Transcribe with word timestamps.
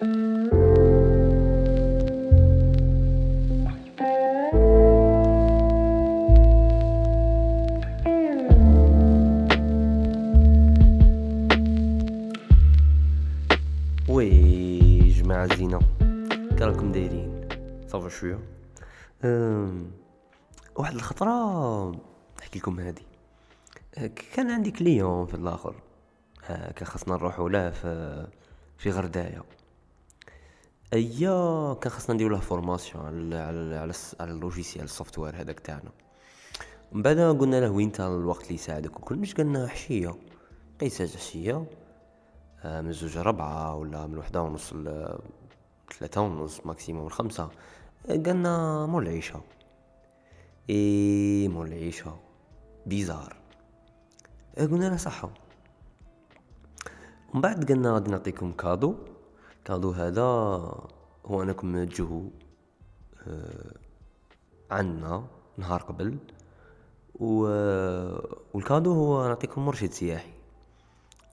وي 0.00 0.08
جماعة 15.10 15.44
الزينة 15.44 15.80
كراكم 16.58 16.92
دايرين 16.92 17.48
صافا 17.88 18.08
شوية 18.08 18.38
واحد 20.76 20.94
الخطرة 20.94 21.90
نحكي 22.38 22.58
لكم 22.58 22.80
هادي. 22.80 23.02
كان 24.34 24.50
عندي 24.50 24.70
كليون 24.70 25.26
في 25.26 25.34
الآخر. 25.34 25.74
أه، 26.44 26.72
كان 26.72 26.86
خاصنا 26.86 27.14
نروحو 27.14 27.48
له 27.48 27.70
في 27.70 28.26
في 28.78 28.90
غرداية. 28.90 29.42
ايا 30.92 31.74
كان 31.74 31.92
خاصنا 31.92 32.14
نديرو 32.14 32.34
له 32.34 32.40
formation 32.40 33.04
على 33.04 33.36
على 33.36 33.76
على, 33.76 33.92
على 34.20 34.32
ال 34.32 34.38
logiciel 34.38 34.84
ال 34.84 34.90
software 34.90 35.36
هذاك 35.36 35.60
تاعنا. 35.60 35.90
من 36.92 37.02
بعد 37.02 37.18
قلنا 37.18 37.60
له 37.60 37.70
وين 37.70 37.92
تا 37.92 38.06
الوقت 38.08 38.42
اللي 38.42 38.54
يساعدك 38.54 39.00
وكل 39.00 39.16
مش 39.16 39.34
قلنا 39.34 39.68
حشية 39.68 40.14
قيساج 40.80 41.16
حشية 41.16 41.64
آه، 42.64 42.80
من 42.80 42.92
زوج 42.92 43.18
ربعة 43.18 43.74
ولا 43.74 44.06
من 44.06 44.18
وحدة 44.18 44.42
ونص 44.42 44.74
ثلاثة 45.98 46.20
ونص 46.20 46.60
maximum 46.66 47.06
لخمسة 47.06 47.50
آه، 48.08 48.12
قالنا 48.12 48.86
مول 48.86 49.02
العيشة. 49.02 49.40
اي 50.70 51.48
مول 51.48 51.66
العيشة. 51.66 52.16
bizarre. 52.86 53.36
قلنا 54.58 54.84
له 54.88 54.96
صحة. 54.96 55.30
ومن 57.34 57.40
بعد 57.40 57.72
قلنا 57.72 57.92
غادي 57.92 58.10
نعطيكم 58.10 58.52
cadeau. 58.52 59.15
cadeau 59.66 59.90
هذا 59.90 60.22
هو 61.26 61.42
انكم 61.42 61.84
تجوه 61.84 62.30
آه، 63.26 63.74
عنا 64.70 65.26
نهار 65.56 65.82
قبل. 65.82 66.18
و... 67.14 67.42
وال 68.54 68.64
cadeau 68.64 68.92
هو 68.92 69.28
نعطيكم 69.28 69.66
مرشد 69.66 69.90
سياحي. 69.90 70.32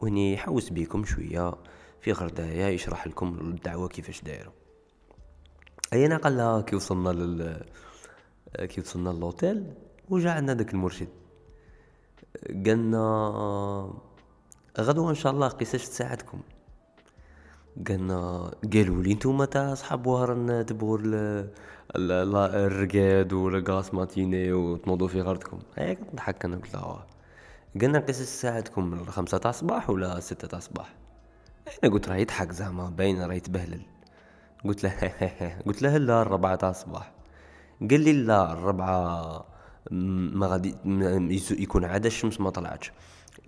وهني 0.01 0.33
يحوس 0.33 0.69
بيكم 0.69 1.05
شوية 1.05 1.53
في 2.01 2.11
غرداية 2.11 2.65
يشرح 2.65 3.07
لكم 3.07 3.39
الدعوة 3.39 3.87
كيفاش 3.87 4.21
دايرة. 4.21 4.53
اينا 5.93 6.17
قال 6.17 6.65
كي 6.65 6.75
وصلنا 6.75 7.09
لل 7.09 7.65
كي 8.65 8.81
وصلنا 8.81 9.09
للوتيل 9.09 9.73
وجا 10.09 10.31
عندنا 10.31 10.53
داك 10.53 10.73
المرشد. 10.73 11.09
قالنا 12.65 13.93
غدوة 14.79 15.09
إن 15.09 15.15
شاء 15.15 15.31
الله 15.31 15.47
قيساش 15.47 15.87
تساعدكم. 15.87 16.41
قالنا 17.87 18.51
قالوا 18.73 19.03
لي 19.03 19.13
نتوما 19.13 19.45
تاع 19.45 19.73
صحاب 19.73 20.07
وهران 20.07 20.65
تبغوا 20.65 20.97
ال- 20.97 21.49
ال- 21.95 22.11
ال- 22.11 22.35
الرقاد 22.35 23.33
والغاس 23.33 23.93
ماتيني 23.93 24.53
وتنوضوا 24.53 25.07
في 25.07 25.21
غردكم 25.21 25.59
هيك 25.77 25.99
نضحك 26.13 26.45
أنا 26.45 26.55
قلت 26.55 26.73
له. 26.73 27.03
قالنا 27.81 27.99
قيساش 27.99 28.25
تساعدكم 28.25 28.83
من 28.85 28.99
الخمسة 28.99 29.37
تاع 29.37 29.49
الصباح 29.49 29.89
ولا 29.89 30.19
ستة 30.19 30.47
تاع 30.47 30.57
الصباح؟ 30.59 30.93
أنا 31.83 31.91
قلت 31.93 32.09
راه 32.09 32.15
يضحك 32.15 32.51
زعما 32.51 32.89
باين 32.89 33.21
راه 33.23 33.33
يتبهلل. 33.33 33.81
قلت 34.65 34.83
له 34.83 34.91
قلت 35.65 35.81
له 35.81 35.97
لا 35.97 36.21
الربعة 36.21 36.55
تاع 36.55 36.69
الصباح. 36.69 37.11
قال 37.81 37.99
لي 37.99 38.13
لا 38.13 38.53
الربعة 38.53 39.45
ما 39.91 40.47
غادي 40.47 40.75
يكون 41.51 41.85
عاد 41.85 42.05
الشمس 42.05 42.41
ما 42.41 42.49
طلعتش. 42.49 42.91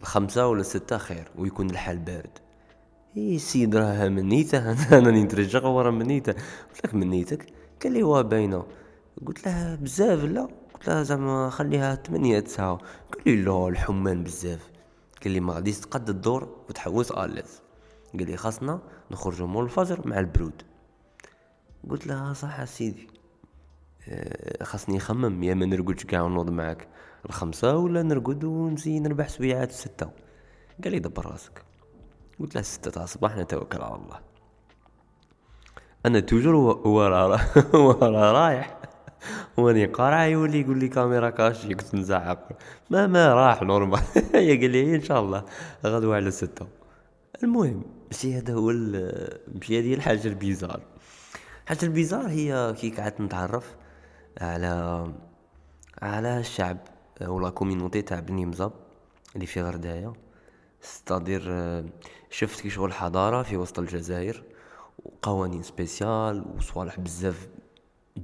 الخمسة 0.02 0.48
ولا 0.48 0.62
الستة 0.62 0.98
خير 0.98 1.28
ويكون 1.38 1.70
الحال 1.70 1.98
بارد. 2.00 2.40
اي 3.18 3.36
السيد 3.36 3.76
راه 3.76 4.08
من 4.10 4.30
نيته 4.30 4.72
أنا 4.72 5.06
راني 5.08 5.24
نترجع 5.24 5.64
ورا 5.64 5.92
من 5.92 6.06
نيته 6.06 6.34
قلت 6.34 6.86
لك 6.86 6.94
من 6.94 7.10
نيتك 7.10 7.54
قال 7.84 7.94
لي 7.94 8.04
واه 8.04 8.22
باينة. 8.22 8.66
قلت 9.26 9.48
له 9.48 9.76
بزاف 9.76 10.24
لا. 10.24 10.48
قلت 10.74 10.88
له 10.88 11.04
زعما 11.04 11.50
خليها 11.50 11.96
ثمانية 11.96 12.40
تسعة. 12.40 12.78
قال 13.14 13.22
لي 13.26 13.36
لا 13.36 13.68
الحمان 13.68 14.24
بزاف. 14.24 14.70
قال 15.24 15.34
لي 15.34 15.40
ما 15.40 15.54
غاديش 15.54 15.80
تقد 15.80 16.10
الدور 16.10 16.56
وتحوس 16.70 17.12
اليز 17.12 17.62
قال 18.20 18.28
لي 18.28 18.38
خاصنا 18.38 18.80
نخرجوا 19.12 19.48
مول 19.48 19.64
الفجر 19.64 20.08
مع 20.08 20.20
البرود. 20.20 20.62
قلت 21.90 22.08
له 22.08 22.34
صح 22.34 22.64
سيدي 22.64 23.08
آه، 24.10 24.64
خاصني 24.64 24.96
نخمم. 24.96 25.44
يا 25.44 25.54
ما 25.54 25.66
نرقدش 25.66 26.06
كاع 26.06 26.22
ونوض 26.22 26.50
معاك. 26.50 26.88
الخمسة 27.26 27.78
ولا 27.78 28.04
نرقد 28.04 28.44
ونزيد 28.44 29.02
نربح 29.02 29.28
سبيعات 29.28 29.70
الستة 29.70 30.10
قال 30.84 30.92
لي 30.94 31.00
دبر 31.00 31.26
راسك. 31.26 31.75
قلت 32.40 32.56
له 32.56 32.62
ستة 32.62 32.92
تاع 32.92 33.04
الصباح 33.04 33.38
نتوكل 33.38 33.82
على 33.82 33.96
الله. 33.96 34.20
أنا 36.06 36.20
توجور 36.20 36.56
هو 36.56 37.06
راه 37.06 38.32
رايح. 38.32 38.78
وأني 39.58 39.86
قارع 39.86 40.26
يولي 40.26 40.62
يقول 40.62 40.80
لي 40.80 40.88
كاميرا 40.88 41.30
كاشي 41.30 41.74
كنت 41.74 41.96
نزعق 41.96 42.48
ما 42.90 43.08
ما 43.08 43.34
راح 43.34 43.62
نورمال 43.62 44.00
قال 44.34 44.72
لي 44.72 44.96
إن 44.96 45.02
شاء 45.02 45.20
الله. 45.20 45.46
غدوة 45.86 46.16
على 46.16 46.32
ستة. 46.32 46.68
المهم 47.44 47.84
ماشي 48.12 48.38
هذا 48.38 48.54
هو 48.54 48.72
ماشي 49.54 49.80
هذه 49.80 49.94
الحاجة 49.94 50.28
ال 50.28 50.34
bizarre. 50.34 50.82
الحاجة 51.64 51.86
ال 51.86 51.91
bizarre 51.91 52.28
هي 52.28 52.74
كي 52.78 52.90
قعدت 52.90 53.22
نتعرف 53.22 53.76
على 54.42 55.06
على 56.02 56.40
الشعب. 56.40 56.78
ولا 57.22 57.50
communauté 57.50 58.02
تاع 58.02 58.20
بني 58.20 58.46
مزاب 58.46 58.72
اللي 59.36 59.46
في 59.46 59.62
غرداية. 59.62 60.14
ستادير 60.82 61.42
شفت 62.38 62.62
كي 62.62 62.70
شغل 62.70 62.94
حضارة 62.94 63.44
في 63.44 63.58
وسط 63.58 63.80
الجزائر 63.80 64.44
وقوانين 65.06 65.64
spécial 65.64 66.46
وصوالح 66.58 67.00
بزاف 67.00 67.48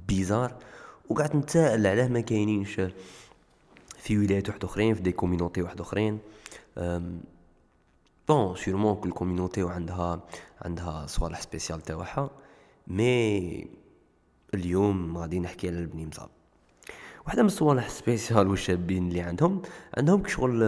bizarre 0.08 0.54
وقعدت 1.08 1.34
نتساءل 1.34 1.86
علاه 1.86 2.08
ما 2.08 2.20
كاينينش 2.20 2.80
في 3.96 4.18
ولايات 4.18 4.48
واحد 4.48 4.64
أخرين 4.64 4.94
في 4.94 5.00
des 5.00 5.12
communautés 5.12 5.62
واحد 5.62 5.80
أخرين. 5.80 6.18
Bon 8.28 8.56
sûrement 8.56 8.94
كل 8.94 9.10
communauté 9.10 9.62
وعندها 9.62 10.20
عندها 10.62 11.06
صوالح 11.06 11.40
spéciales 11.40 11.80
تاعها 11.80 12.30
mais 12.86 13.66
اليوم 14.54 15.18
غادي 15.18 15.40
نحكي 15.40 15.68
على 15.68 15.78
البني 15.78 16.06
مزاب 16.06 16.28
واحدة 17.26 17.42
من 17.42 17.48
الصوالح 17.48 17.88
spéciales 17.88 18.48
والشابين 18.48 19.08
اللي 19.08 19.20
عندهم 19.20 19.62
عندهم 19.96 20.22
كشغل 20.22 20.62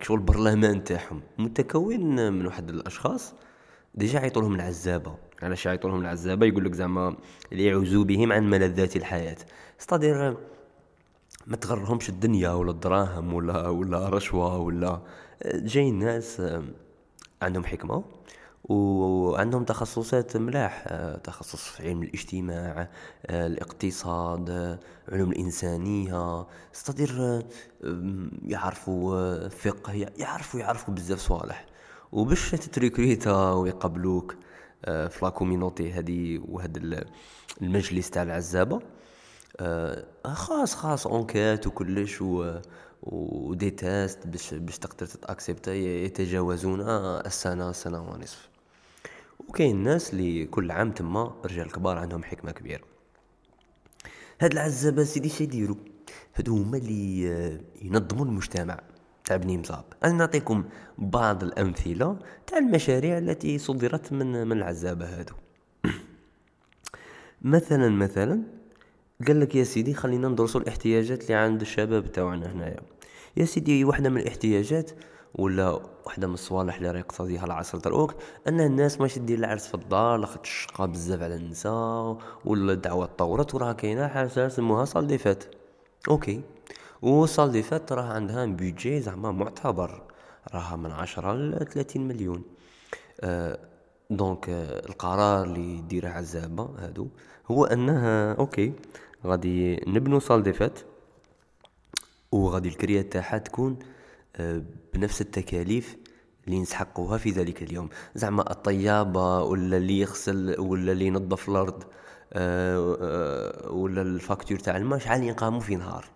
كشغل 0.00 0.18
البرلمان 0.18 0.84
تاعهم 0.84 1.22
متكون 1.38 2.32
من 2.32 2.46
واحد 2.46 2.70
الأشخاص 2.70 3.34
déjà 3.94 4.18
عيطوا 4.18 4.42
لهم 4.42 4.54
العزابه 4.54 5.14
علاش 5.42 5.66
يعيطوا 5.66 5.90
لهم 5.90 6.00
العزابه 6.00 6.46
يقول 6.46 6.64
لك 6.64 6.72
زعما 6.72 7.16
ليعوزوا 7.52 8.04
بهم 8.04 8.32
عن 8.32 8.50
ملذات 8.50 8.96
الحياة. 8.96 9.36
ستادير 9.78 10.36
ما 11.46 11.56
تغرهمش 11.56 12.08
الدنيا 12.08 12.50
ولا 12.50 12.70
الدراهم 12.70 13.34
ولا 13.34 13.68
ولا 13.68 14.08
رشوة 14.08 14.58
ولا 14.58 15.00
جايين 15.44 15.98
ناس 15.98 16.40
آم، 16.40 16.72
عندهم 17.42 17.64
حكمة. 17.64 18.04
وعندهم 18.64 19.64
تخصصات 19.64 20.36
ملاح 20.36 20.84
آه، 20.88 21.16
تخصص 21.16 21.62
في 21.68 21.88
علم 21.88 22.02
الاجتماع 22.02 22.88
آه، 23.26 23.46
الاقتصاد 23.46 24.50
آه، 24.50 24.78
علوم 25.12 25.30
الإنسانية. 25.32 26.46
آم، 27.84 28.30
يعرفوا 28.44 29.48
فقه 29.48 29.92
يعرفوا 30.18 30.60
يعرفوا 30.60 30.94
بزاف 30.94 31.18
صوالح. 31.18 31.66
وباش 32.12 32.50
تتريكريتا 32.50 33.50
ويقبلوك 33.52 34.34
في 34.84 35.18
la 35.22 35.28
communauté 35.28 35.92
هذه 35.92 36.40
وهذا 36.48 36.78
ال- 36.78 37.04
المجلس 37.62 38.10
تاع 38.10 38.22
العزابة 38.22 38.80
آه، 39.60 40.04
خاص 40.24 40.74
خاص 40.74 41.06
enquête 41.06 41.66
وكلش 41.66 42.22
و 42.22 42.54
و 43.02 43.19
des 43.19 43.70
tests 43.70 44.26
باش 44.26 44.54
باش 44.54 44.78
تقدر 44.78 45.06
ت 45.06 45.15
accepta 45.15 45.74
يتجاوزون 45.74 46.80
السنة 46.80 47.72
سنة 47.72 48.00
ونصف. 48.00 48.48
وكاين 49.48 49.76
الناس 49.76 50.12
اللي 50.12 50.46
كل 50.46 50.70
عام 50.70 50.92
تما 50.92 51.34
رجال 51.44 51.72
كبار 51.72 51.98
عندهم 51.98 52.24
حكمة 52.24 52.52
كبيرة. 52.52 52.84
هاد 54.40 54.52
العزابة 54.52 55.04
سيدي 55.04 55.28
شي 55.28 55.44
يديروا 55.44 55.76
هادو 56.34 56.56
هما 56.56 56.76
اللي 56.76 57.28
آه، 57.28 57.60
ينظموا 57.82 58.24
المجتمع. 58.24 58.80
تاع 59.24 59.36
بني 59.36 59.56
مزاب 59.56 59.84
أنا 60.04 60.12
نعطيكم 60.12 60.64
بعض 60.98 61.42
الأمثلة 61.44 62.18
تاع 62.46 62.58
المشاريع 62.58 63.18
التي 63.18 63.58
صدرت 63.58 64.12
من 64.12 64.46
من 64.46 64.56
العزابة 64.56 65.18
هادو. 65.18 65.34
مثلا 67.42 67.88
مثلا 67.88 68.57
قال 69.26 69.40
لك 69.40 69.54
يا 69.54 69.64
سيدي 69.64 69.94
خلينا 69.94 70.28
ندرسوا 70.28 70.60
الاحتياجات 70.60 71.22
اللي 71.22 71.34
عند 71.34 71.60
الشباب 71.60 72.12
تاعنا 72.12 72.52
هنايا. 72.52 72.80
يا 73.36 73.44
سيدي 73.44 73.84
واحدة 73.84 74.10
من 74.10 74.20
الاحتياجات 74.20 74.90
ولا 75.34 75.80
واحدة 76.06 76.26
من 76.26 76.34
الصوالح 76.34 76.76
اللي 76.76 76.90
راه 76.90 76.98
يقتضيها 76.98 77.44
العصر 77.44 77.78
دروك 77.78 78.14
أن 78.48 78.60
الناس 78.60 79.00
ماشي 79.00 79.20
دير 79.20 79.38
العرس 79.38 79.66
في 79.66 79.74
الدار 79.74 80.16
لاخاطش 80.16 80.66
شقى 80.70 80.88
بزاف 80.88 81.22
على 81.22 81.36
النساء 81.36 82.18
ولا 82.44 82.72
الدعوه 82.72 83.06
تطورت 83.06 83.54
وراه 83.54 83.72
كاينة 83.72 84.08
حاجة 84.08 84.48
سموها 84.48 84.84
صال 84.84 85.06
دي 85.06 85.18
فات. 85.18 85.44
OK. 86.08 86.40
و 87.02 87.10
salle 87.10 87.52
des 87.52 87.62
fêtes 87.62 87.92
راه 87.92 88.02
عندها 88.12 88.46
بيجي 88.46 89.00
زعما 89.00 89.30
معتبر 89.32 90.02
راها 90.54 90.76
من 90.76 90.90
عشرة 90.90 91.32
ل 91.32 91.66
30 91.66 92.08
مليون. 92.08 92.42
آه 93.20 93.58
donc 94.10 94.46
القرار 94.88 95.44
اللي 95.44 95.78
يديره 95.78 96.08
عزابة 96.08 96.68
هادو 96.78 97.08
هو 97.50 97.64
أنها 97.64 98.32
OK. 98.34 98.72
غادي 99.26 99.76
نبنو 99.86 100.18
salle 100.18 100.42
des 100.42 100.52
fêtes 100.52 100.78
وغادي 102.32 102.68
الكريات 102.68 103.12
تاعها 103.12 103.38
تكون 103.38 103.78
آه، 104.36 104.62
بنفس 104.94 105.20
التكاليف 105.20 105.96
اللي 106.46 106.60
نسحقوها 106.60 107.18
في 107.18 107.30
ذلك 107.30 107.62
اليوم. 107.62 107.88
زعما 108.14 108.50
الطيابة 108.50 109.42
ولا 109.42 109.76
اللي 109.76 110.00
يغسل 110.00 110.60
ولا 110.60 110.92
اللي 110.92 111.06
ينظف 111.06 111.48
الأرض 111.48 111.84
آه، 112.32 112.96
آه، 113.00 113.70
ولا 113.72 114.02
ال 114.02 114.09
facture 114.09 114.58
تاع 114.58 114.76
الماء 114.76 114.98
شحال 114.98 115.22
ينقامو 115.22 115.60
في 115.60 115.76
نهار. 115.76 116.08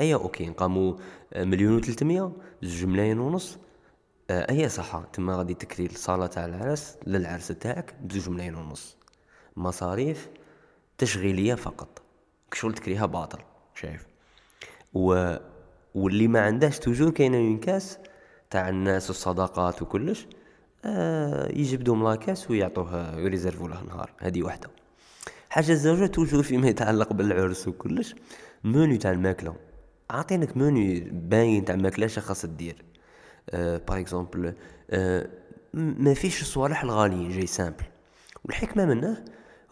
أيا 0.00 0.16
OK 0.16 0.46
نقامو 0.46 0.98
مليون 1.36 1.76
و 1.76 1.78
تلتمية 1.78 2.32
زوج 2.62 2.84
ملاين 2.84 3.18
ونص. 3.18 3.58
أيا 4.30 4.68
صح 4.68 5.02
تما 5.12 5.36
غادي 5.36 5.54
تكري 5.54 5.86
الصالة 5.86 6.26
تاع 6.26 6.44
العرس 6.44 6.96
للعرس 7.06 7.48
تاعك 7.48 7.94
بزوج 8.02 8.28
ملاين 8.28 8.54
ونص. 8.54 8.96
مصاريف 9.56 10.28
تشغيلية 10.98 11.54
فقط. 11.54 12.02
كشغل 12.50 12.74
تكريها 12.74 13.06
باطل 13.06 13.38
شايف؟ 13.74 14.06
و 14.94 15.36
واللي 15.94 16.28
ما 16.28 16.40
عندهش 16.40 16.78
toujours 16.78 17.10
كاينة 17.10 17.36
une 17.36 17.58
caisse 17.58 17.98
تاع 18.50 18.68
الناس 18.68 19.10
والصداقات 19.10 19.82
وكلش 19.82 20.26
آه 20.84 21.52
يجبدهم 21.52 22.04
la 22.04 22.16
caisse 22.16 22.50
ويعطوه 22.50 23.18
ي 23.18 23.23
réserver 23.23 23.63
و 23.63 23.68
له 23.68 23.82
نهار 23.82 24.12
هذه 24.18 24.42
واحدة 24.42 24.70
حاجة 25.50 25.72
الزوجه 25.72 26.06
toujours 26.06 26.42
فيما 26.42 26.68
يتعلق 26.68 27.12
بالعرس 27.12 27.68
وكلش. 27.68 28.14
مونيو 28.64 28.98
تاع 28.98 29.10
الماكلة؟ 29.10 29.54
عاطينك 30.10 30.56
مونيو 30.56 31.04
باين 31.12 31.64
تاع 31.64 31.76
ماكله 31.76 32.06
خاص 32.06 32.46
دير 32.46 32.84
آه 33.50 33.80
par 33.88 33.98
exemple 34.00 34.54
آه 34.90 35.28
ما 35.74 36.14
فيش 36.14 36.42
الصوالح 36.42 36.82
الغاليين 36.82 37.28
جاي 37.28 37.46
simple 37.46 37.84
والحكمة 38.44 38.84
منه 38.84 39.24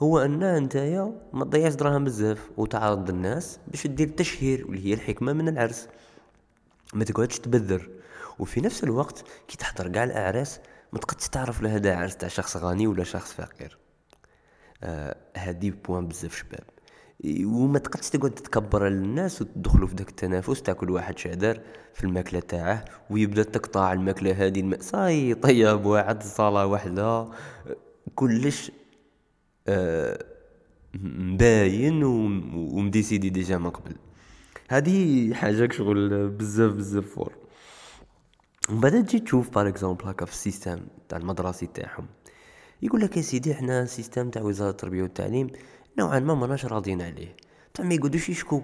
هو 0.03 0.19
أن 0.19 0.63
نتايا 0.65 1.13
ما 1.33 1.45
تضيعش 1.45 1.75
دراهم 1.75 2.05
بزاف 2.05 2.51
وتعرض 2.57 3.09
الناس 3.09 3.59
باش 3.69 3.87
دير 3.87 4.09
التشهير 4.09 4.67
واللي 4.67 4.87
هي 4.87 4.95
الحكمة 4.95 5.33
من 5.33 5.49
العرس. 5.49 5.89
ما 6.95 7.05
تقعدش 7.05 7.39
تبذر. 7.39 7.91
وفي 8.39 8.61
نفس 8.61 8.85
الوقت 8.85 9.25
كي 9.49 9.57
تحضر 9.57 9.89
كاع 9.89 10.05
الأعراس 10.05 10.61
ما 10.93 10.99
تقدش 10.99 11.29
تعرف 11.29 11.63
له 11.63 11.77
هذا 11.77 11.97
عرس 11.97 12.17
تاع 12.17 12.29
شخص 12.29 12.57
غني 12.57 12.87
ولا 12.87 13.05
شخص 13.05 13.33
فقير. 13.33 13.79
آه 14.83 15.17
هادي 15.37 15.71
point 15.71 16.09
بزاف 16.09 16.37
شباب. 16.37 16.65
وما 17.45 17.79
تقدش 17.79 18.11
تقعد 18.11 18.31
تتكبر 18.31 18.89
للناس 18.89 19.43
وتدخلوا 19.43 19.89
في 19.89 19.95
داك 19.95 20.09
التنافس 20.09 20.63
تاع 20.63 20.75
كل 20.75 20.91
واحد 20.91 21.19
شادر 21.19 21.61
في 21.95 22.05
الماكلة 22.05 22.41
تاعه 22.41 22.85
ويبدا 23.11 23.43
تقطع 23.43 23.93
الماكلة 23.93 24.47
هذه. 24.47 24.79
صاي 24.81 25.35
طيب 25.35 25.87
واحد 25.87 26.23
صاله 26.23 26.67
واحدة 26.67 27.29
كلش 28.15 28.71
آه 28.71 28.86
مباين 30.95 32.05
وم 32.05 32.36
décidé 32.36 33.31
déjà 33.31 33.59
من 33.59 33.71
قبل. 33.71 33.97
هذه 34.69 35.35
حاجة 35.35 35.73
شغل 35.73 36.29
بزاف 36.29 36.73
بزاف 36.73 37.15
fort. 37.15 37.33
ومن 38.69 38.81
بعد 38.81 39.07
تجي 39.07 39.19
تشوف 39.19 39.51
par 39.51 39.69
exemple 39.69 40.05
هكا 40.05 40.25
في 40.25 40.33
ال 40.33 40.39
système 40.39 40.81
تاع 41.09 41.19
المدرسي 41.19 41.67
تاعهم. 41.67 42.07
يقول 42.83 43.01
لك 43.01 43.17
يا 43.17 43.23
سيدي 43.23 43.53
إحنا 43.53 43.83
ال 43.83 43.89
système 43.89 44.31
تاع 44.31 44.43
وزارة 44.43 44.71
التربية 44.71 45.03
والتعليم 45.03 45.51
نوعا 45.99 46.19
ما 46.19 46.35
ماناش 46.35 46.67
راضيين 46.67 47.03
عليه. 47.03 47.37
تاع 47.75 47.85
ما 47.85 47.95
يقعدوش 47.95 48.29
يشكو 48.29 48.63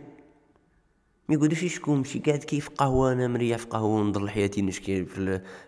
ما 1.28 1.34
يقعدوش 1.34 1.62
يشكو 1.62 1.94
مشي 1.94 2.18
قاعد 2.18 2.38
كيف 2.38 2.68
قهوة 2.68 3.12
أنا 3.12 3.28
مريح 3.28 3.58
في 3.58 3.66
قهوة 3.66 4.00
ونضل 4.00 4.30
حياتي 4.30 4.62
نشكي 4.62 5.06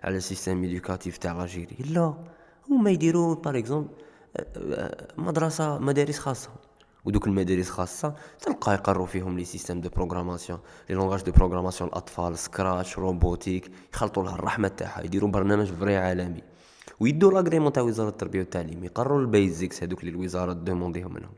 على 0.04 0.16
ال 0.16 0.22
système 0.22 0.64
éducatif 0.64 1.16
تاع 1.16 1.32
l'Algérie 1.32 1.76
لا. 1.90 2.14
هما 2.70 2.90
يديروا 2.90 3.34
par 3.34 3.58
exemple 3.58 3.90
مدرسة 5.19 5.78
مدارس 5.78 6.19
خاصة. 6.19 6.50
ودوك 7.04 7.26
المدارس 7.26 7.70
خاصة 7.70 8.14
تلقى 8.40 8.75
يقروا 8.75 9.06
فيهم 9.06 9.38
les 9.38 9.44
systèmes 9.44 9.81
de 9.81 9.88
programmation 9.88 10.58
les 10.90 10.94
langages 10.94 11.22
de 11.22 11.32
programmation 11.32 11.90
الاطفال 11.90 12.38
Scratch 12.38 12.98
robotique 12.98 13.70
يخلطوا 13.94 14.25
لها 14.25 14.34
الرحمة 14.34 14.69
تاعها 14.69 15.02
يديروا 15.02 15.31
برنامج 15.31 15.66
vrai 15.66 15.96
عالمي. 15.96 16.42
ويدوا 17.00 17.31
l'agrément 17.32 17.72
تاع 17.72 17.82
وزارة 17.82 18.08
التربية 18.08 18.38
والتعليم 18.38 18.84
يقروا 18.84 19.20
ال 19.20 19.27
basiques 19.27 19.82
هذوك 19.82 20.00
اللي 20.00 20.10
الوزارة 20.10 20.52
demandé 20.52 21.01
هم 21.01 21.14
منهم. 21.14 21.32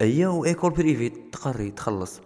ايا 0.00 0.28
و 0.28 0.44
école 0.44 0.70
privée 0.70 1.08
تقري 1.08 1.70
تخلص. 1.70 2.20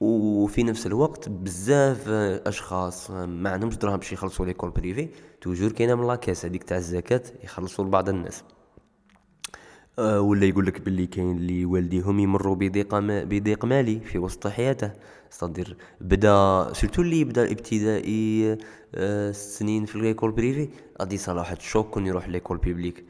وفي 0.00 0.62
نفس 0.62 0.86
الوقت 0.86 1.28
بزاف 1.28 2.08
أشخاص 2.08 3.10
ما 3.10 3.50
عندهمش 3.50 3.76
دراهم 3.76 3.96
باش 3.96 4.12
يخلصوا 4.12 4.46
l'école 4.46 4.70
privée 4.70 5.08
toujours 5.40 5.72
كاينة 5.72 5.94
من 5.94 6.06
la 6.06 6.16
caisse 6.16 6.44
هذيك 6.44 6.64
تاع 6.64 6.76
الزكاة 6.76 7.22
يخلصوا 7.44 7.84
لبعض 7.84 8.08
الناس. 8.08 8.44
ولا 9.98 10.46
يقول 10.46 10.66
لك 10.66 10.80
باللي 10.80 11.06
كاين 11.06 11.36
اللي 11.36 11.64
والديهم 11.64 12.20
يمروا 12.20 12.54
بضيق 12.54 12.98
بضيق 13.00 13.64
مالي 13.64 14.00
في 14.00 14.18
وسط 14.18 14.46
حياته. 14.46 14.92
صدير 15.30 15.76
بدا 16.00 16.72
surtout 16.72 17.02
اللي 17.02 17.24
بدا 17.24 17.44
الابتدائي 17.44 18.56
آه، 18.94 19.32
سنين 19.32 19.84
في 19.84 19.98
l'école 19.98 20.32
privée 20.32 20.68
غادي 21.00 21.14
يصرا 21.14 21.38
واحد 21.38 21.56
ال 21.56 21.63
choc 21.63 21.90
كون 21.90 22.06
يروح 22.06 22.28
l'école 22.28 22.58
publique 22.58 23.04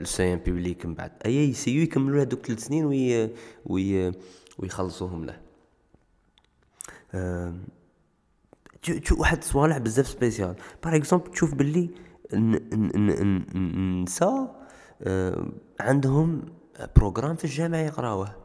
لسيان 0.00 0.38
publique 0.38 0.86
من 0.86 0.94
بعد. 0.94 1.12
أي 1.26 1.50
ي 1.50 1.54
essayer 1.54 1.78
و 1.78 1.82
يكملوا 1.82 2.22
هذوك 2.22 2.46
ثلاث 2.46 2.64
سنين 2.64 2.84
وي 2.84 3.30
وي 3.66 4.12
ويخلصوهم 4.58 5.24
له. 5.24 5.40
تشوف 8.82 9.20
واحد 9.20 9.38
الصوالح 9.38 9.78
بزاف 9.78 10.06
spéciales. 10.06 10.54
par 10.84 10.96
exemple 10.96 11.30
تشوف 11.30 11.54
باللي 11.54 11.90
آه، 12.34 14.04
عندهم 15.80 16.42
programme 16.96 17.36
في 17.36 17.44
الجامعة 17.44 17.78
يقراوه. 17.78 18.36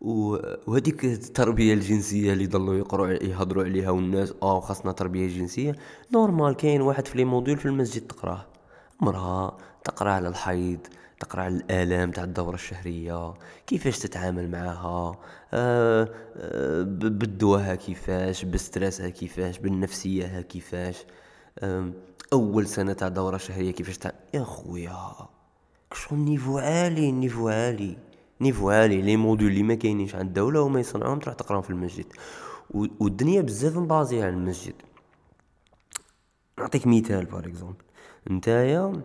وهذيك 0.00 1.04
التربية 1.04 1.74
الجنسية 1.74 2.32
اللي 2.32 2.46
ضلوا 2.46 2.74
يقروا 2.74 3.08
يهضروا 3.08 3.64
عليها 3.64 3.90
والناس 3.90 4.34
آه 4.42 4.60
خاصنا 4.60 4.92
تربية 4.92 5.28
جنسية 5.28 5.76
normal 6.12 6.56
كاين 6.56 6.80
واحد 6.80 7.06
في 7.06 7.18
les 7.18 7.24
modules 7.24 7.58
في 7.58 7.66
المسجد 7.66 8.06
تقراه. 8.06 8.46
مرأة 9.00 9.56
تقرا 9.84 10.10
على 10.12 10.28
الحيض 10.28 10.78
تقرا 11.20 11.42
على 11.42 11.54
الآلام 11.56 12.10
تاع 12.10 12.24
الدورة 12.24 12.54
الشهرية 12.54 13.34
كيفاش 13.66 13.98
تتعامل 13.98 14.50
معها 14.50 15.18
آه 15.54 16.08
آه 16.36 16.82
بالدواها 16.82 17.74
كيفاش 17.74 18.44
ب 18.44 18.52
stress 18.52 19.00
ها 19.00 19.08
كيفاش 19.08 19.58
بالنفسيه 19.58 20.40
كيفاش؟ 20.40 21.04
آه 21.58 21.90
أول 22.32 22.66
سنة 22.66 22.92
تاع 22.92 23.08
دورة 23.08 23.36
شهرية 23.36 23.70
كيفاش 23.70 23.98
تع... 23.98 24.10
يا 24.34 24.44
خويا. 24.44 24.96
شغل 25.94 26.18
niveau 26.18 26.58
عالي 26.58 27.12
niveau 27.12 27.48
عالي 27.48 27.96
niveau 28.40 28.70
عالي 28.70 29.02
les 29.02 29.16
modules 29.16 29.50
اللي 29.50 29.62
ما 29.62 29.74
كاينينش 29.74 30.14
عند 30.14 30.26
الدولة 30.26 30.60
وما 30.60 30.80
يصنعوهم 30.80 31.18
تروح 31.18 31.34
تقراهم 31.34 31.62
في 31.62 31.70
المسجد. 31.70 32.06
والدنيا 32.70 33.40
بزاف 33.40 33.76
م 33.76 33.84
basée 33.84 34.24
على 34.24 34.34
المسجد. 34.34 34.74
نعطيك 36.58 36.86
مثال 36.86 37.24
par 37.24 37.46
exemple 37.46 37.84
نتايا 38.30 39.02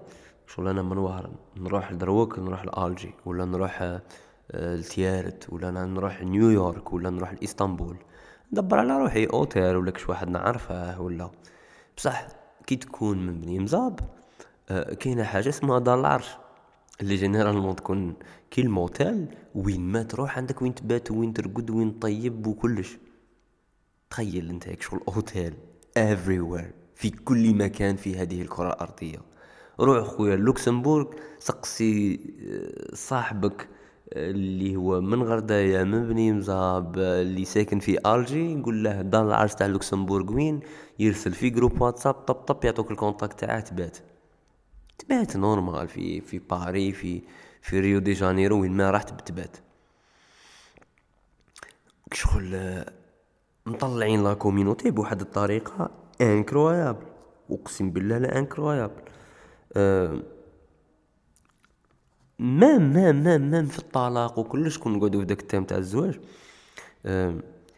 شغل 0.48 0.68
أنا 0.68 0.82
من 0.82 0.98
وهران 0.98 1.36
نروح 1.58 1.92
لدروك 1.92 2.40
نروح 2.40 2.66
لألجي 2.66 3.14
ولا 3.26 3.46
نروح 3.46 3.82
آه، 4.52 4.76
لتيارت 4.76 5.48
ولا 5.50 5.72
نروح 5.72 6.22
نيويورك 6.22 6.94
ولا 6.94 7.10
نروح 7.10 7.34
لإسطنبول. 7.34 7.98
ندبر 8.54 8.80
على 8.80 8.98
روحي 8.98 9.26
أوتيل 9.26 9.76
ولا 9.76 9.92
كش 9.92 10.10
واحد 10.10 10.30
نعرفه 10.30 11.02
ولا. 11.02 11.30
بصح 11.98 12.28
كي 12.68 12.76
تكون 12.76 13.18
من 13.28 13.42
بني 13.42 13.60
مزاب 13.60 14.00
آه، 14.70 14.94
كاينة 14.94 15.24
حاجة 15.24 15.50
اسمها 15.50 15.80
دار 15.80 16.00
العرش. 16.00 16.38
اللي 17.02 17.16
généralement 17.16 17.76
تكون 17.76 18.14
كي 18.52 18.62
الموتيل 18.62 19.28
وين 19.56 19.82
ما 19.82 20.04
تروح 20.04 20.38
عندك 20.38 20.62
وين 20.62 20.76
تبات 20.76 21.12
وين 21.12 21.34
ترقد 21.34 21.70
وين 21.70 21.92
طيب 21.92 22.48
وكلش. 22.48 22.98
تخيل 24.10 24.50
أنت 24.50 24.68
هيك 24.68 24.82
شغل 24.82 25.00
hôtel 25.08 25.54
everywhere 26.00 26.66
في 26.96 27.10
كل 27.10 27.56
مكان 27.56 27.96
في 27.96 28.16
هذه 28.18 28.42
الكرة 28.42 28.68
الأرضية. 28.68 29.18
روح 29.80 30.08
خويا 30.08 30.36
لوكسمبورغ 30.36 31.06
سقسي 31.40 32.20
آه، 32.50 32.96
صاحبك 32.96 33.68
آه، 34.14 34.32
اللي 34.32 34.76
هو 34.76 35.02
من 35.02 35.24
غرداية 35.24 35.84
من 35.84 36.08
بني 36.08 36.32
مزاب 36.34 36.98
اللي 36.98 37.46
ساكن 37.46 37.80
في 37.80 37.98
ألجي 38.16 38.56
نقول 38.56 38.84
له 38.84 39.02
دار 39.02 39.28
العرس 39.28 39.56
تاع 39.56 39.68
لوكسمبورغ 39.68 40.34
وين؟ 40.34 40.60
يرسل 41.00 41.32
في 41.32 41.50
groupe 41.50 41.82
WhatsApp 41.82 42.14
طب 42.14 42.36
طب 42.36 42.66
يعطوك 42.66 42.92
ال 42.92 42.98
contact 42.98 43.40
تاعه 43.40 43.60
تبات. 43.60 43.98
تبات 44.98 45.38
normal 45.38 45.88
في 45.88 46.22
في 46.22 46.40
باري 46.40 46.92
في 46.92 47.22
في 47.62 47.80
ريو 47.80 48.00
دي 48.00 48.14
جانيرو 48.14 48.62
وين 48.62 48.72
ما 48.72 48.92
رحت 48.92 49.14
بتبات. 49.14 49.58
شغل 52.14 52.84
مطلعين 53.66 54.24
la 54.24 54.34
communauté 54.34 54.92
بواحد 54.92 55.22
الطريقة 55.22 55.92
incroyable 56.22 57.06
أقسم 57.52 57.92
بالله 57.92 58.18
لا 58.18 58.38
incroyable 58.40 59.02
même 62.40 62.94
même 62.94 63.24
même 63.24 63.52
même 63.52 63.66
في 63.66 63.80
الطلاق 63.80 64.40
وكلش 64.40 64.78
كون 64.78 64.94
نقعدو 64.94 65.20
في 65.20 65.26
داك 65.26 65.40
ال 65.42 65.45
thème 65.45 65.64
تاع 65.64 65.78
الزواج. 65.78 66.20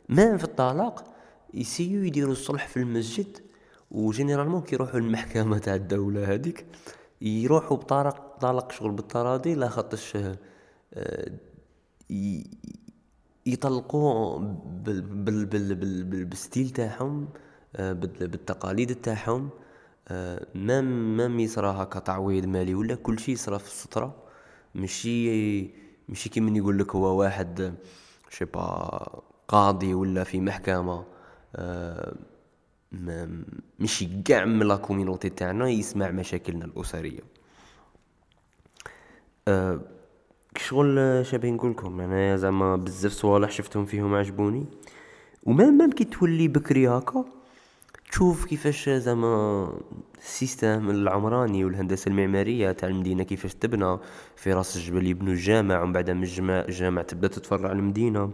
même 0.10 0.38
في 0.38 0.44
الطلاق 0.44 1.14
يسيو 1.54 2.04
يديروا 2.04 2.32
الصلح 2.32 2.68
في 2.68 2.78
المسجد 2.78 3.38
و 3.92 3.97
généralement 3.97 4.62
كيروحوا 4.62 5.00
المحكمه 5.00 5.58
تاع 5.58 5.76
الدولة 5.76 6.34
هذيك 6.34 6.66
يروحوا 7.22 7.78
بطرق 7.78 8.38
طلق 8.40 8.72
شغل 8.72 8.92
بال 8.92 9.56
tradi 9.56 9.70
لاخاطرش 9.70 10.18
يطلقوا 13.46 14.40
بال 14.40 15.02
بال 15.02 15.46
بال 15.46 15.76
بال 15.76 16.26
بال 16.26 16.38
style 16.38 16.70
تاعهم 16.70 17.30
بالتقاليد 17.80 18.96
تاعهم. 18.96 19.50
même 20.56 21.18
même 21.18 21.40
يصرى 21.40 21.68
هكا 21.68 22.00
تعويض 22.00 22.46
مالي 22.46 22.76
ولا 22.76 22.96
كل 22.96 23.20
شيء 23.20 23.34
يصرى 23.34 23.60
في 23.60 23.68
السترة. 23.68 24.16
ماشي 24.76 25.62
ماشي 26.10 26.30
كي 26.30 26.40
من 26.40 26.56
يقول 26.56 26.80
لك 26.80 26.96
هو 26.96 27.20
واحد 27.20 27.74
je 28.30 28.37
sais 28.37 28.51
pas 28.51 28.62
قاضي 29.48 29.94
ولا 29.94 30.24
في 30.24 30.42
محكمة 30.42 31.06
ماشي 32.92 34.10
قاع 34.30 34.46
من 34.46 34.68
la 34.68 34.76
communauté 34.76 35.30
تاعنا 35.30 35.70
يسمع 35.70 36.12
مشاكلنا 36.12 36.66
الأسرية. 36.66 37.22
أه 39.48 39.80
شغل 40.58 41.26
شبيه 41.26 41.52
نقولكم 41.52 42.02
انايا 42.02 42.36
زعما 42.36 42.76
بزاف 42.76 43.12
صوالح 43.12 43.52
شفتهم 43.52 43.86
فيهم 43.86 44.16
عجبوني. 44.16 44.66
و 45.44 45.50
même 45.50 45.78
même 45.78 45.92
كي 45.92 46.04
تولي 46.04 46.48
بكري 46.48 46.88
هكا 46.88 47.26
تشوف 48.12 48.46
كيفاش 48.46 48.90
زعما 48.90 49.70
ال 50.18 50.27
système 50.27 50.90
العمراني 50.90 51.66
والهندسة 51.66 52.10
المعمارية 52.10 52.72
تاع 52.72 52.90
المدينة 52.90 53.24
كيفاش 53.24 53.54
تبنى 53.54 53.98
في 54.36 54.54
راس 54.54 54.76
الجبل 54.78 55.08
يبنوا 55.08 55.34
الجامع 55.34 55.82
ومن 55.82 55.94
بعد 55.94 56.10
من 56.10 56.24
الجامع 56.50 57.02
تبدأ 57.02 57.28
تتفرع 57.28 57.72
المدينة. 57.72 58.32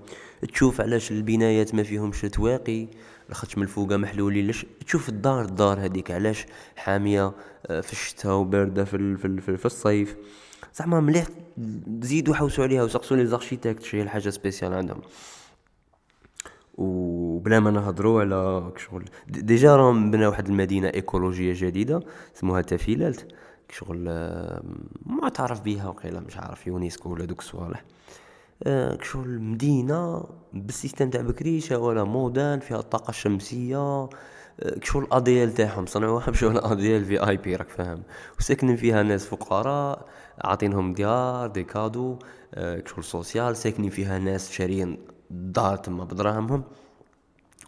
تشوف 0.53 0.81
علاش 0.81 1.11
البنايات 1.11 1.75
ما 1.75 1.83
فيهمش 1.83 2.21
تواقي 2.21 2.87
لاخاطش 3.29 3.57
من 3.57 3.63
الفوقة 3.63 3.97
محلولين 3.97 4.47
ليش؟ 4.47 4.65
تشوف 4.85 5.09
الدار 5.09 5.41
الدار 5.45 5.79
هذيك 5.79 6.11
علاش 6.11 6.45
حامية 6.75 7.31
آه، 7.67 7.81
في 7.81 7.91
الشتاء 7.91 8.33
وباردة 8.33 8.85
في, 8.85 9.17
في, 9.17 9.41
في, 9.41 9.57
في 9.57 9.65
الصيف. 9.65 10.15
زعما 10.75 10.99
مليح 10.99 11.27
زيدوا 12.01 12.35
حوسوا 12.35 12.63
عليها 12.63 12.83
وسقسوا 12.83 13.17
les 13.17 13.25
architectes 13.25 13.83
شي 13.83 14.01
الحاجة 14.01 14.29
spéciale 14.29 14.73
عندهم. 14.73 15.01
وبلا 17.43 17.59
ما 17.59 17.71
نهضروا 17.71 18.21
على 18.21 18.71
شغل 18.77 19.05
ديجا 19.27 19.75
راهم 19.75 20.11
بناو 20.11 20.29
واحد 20.29 20.47
المدينة 20.47 20.87
إيكولوجية 20.87 21.53
جديدة 21.55 21.99
اسمها 22.37 22.61
تافيلالت 22.61 23.27
شغل 23.69 24.05
آه، 24.07 24.63
ما 25.05 25.29
تعرف 25.29 25.61
بها 25.61 25.87
وقيلا 25.87 26.19
مش 26.19 26.37
عارف 26.37 26.67
يونيسكو 26.67 27.13
ولا 27.13 27.25
دوك 27.25 27.39
الصوالح. 27.39 27.83
آه، 28.63 28.97
شغل 29.01 29.39
مدينة 29.39 30.23
بالسيستم 30.53 31.09
تاع 31.09 31.21
بكريشه 31.21 31.77
ولا 31.79 32.03
مودان 32.03 32.59
فيها 32.59 32.79
الطاقة 32.79 33.09
الشمسية 33.09 33.77
آه، 33.77 34.09
شغل 34.83 35.07
اديال 35.11 35.53
تاعهم 35.53 35.85
صنعوها 35.85 36.31
بشغل 36.31 36.57
اديال 36.57 37.05
في 37.05 37.27
اي 37.27 37.37
بي 37.37 37.55
راك 37.55 37.69
فاهم. 37.69 38.03
وساكنين 38.39 38.75
فيها 38.75 39.03
ناس 39.03 39.25
فقراء 39.25 40.05
عاطينهم 40.43 40.93
ديار 40.93 41.47
دي 41.47 41.63
كادو 41.63 42.19
شغل 42.85 43.03
social 43.03 43.57
ساكنين 43.57 43.89
فيها 43.89 44.19
ناس 44.19 44.51
شاريين 44.51 44.97
دار 45.29 45.77
تما 45.77 46.03
بدراهمهم. 46.03 46.63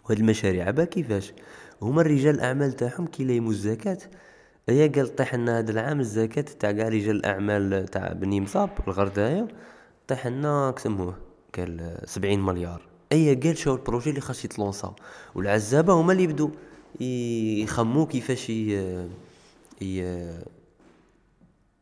وهاد 0.06 0.18
المشاريع 0.18 0.70
با 0.70 0.84
كيفاش؟ 0.84 1.32
هما 1.82 2.00
الرجال 2.00 2.34
الأعمال 2.34 2.72
تاعهم 2.72 3.06
كي 3.06 3.22
يليموا 3.22 3.50
الزكاة. 3.50 3.98
هي 4.68 4.88
قال 4.88 5.16
طيح 5.16 5.34
لنا 5.34 5.58
هذا 5.58 5.70
العام 5.70 6.00
الزكاة 6.00 6.42
تاع 6.42 6.72
كاع 6.72 6.88
رجال 6.88 7.16
الأعمال 7.16 7.86
تاع 7.88 8.12
بني 8.12 8.40
مزاب 8.40 8.70
الغرداية. 8.88 9.48
طيح 10.08 10.26
لنا 10.26 10.70
كسموه 10.70 11.16
قال 11.56 11.98
سبعين 12.04 12.42
مليار. 12.44 12.82
اي 13.12 13.34
قال 13.34 13.58
شو 13.58 13.74
ال 13.74 13.79
projet 13.79 14.10
اللي 14.10 14.20
خاص 14.20 14.44
يتلونسا؟ 14.44 14.94
والعزابة 15.34 15.92
هما 15.92 16.12
اللي 16.12 16.22
يبدو 16.22 16.50
يخمو 17.00 18.06
كيفاش 18.06 18.50
ي... 18.50 19.08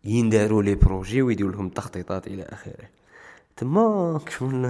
ينداروا 0.05 0.63
les 0.63 0.75
projets 0.75 1.23
ويديروا 1.23 1.53
لهم 1.53 1.69
تخطيطات 1.69 2.27
إلى 2.27 2.43
آخره. 2.43 2.89
تما 3.57 4.21
كشون 4.27 4.65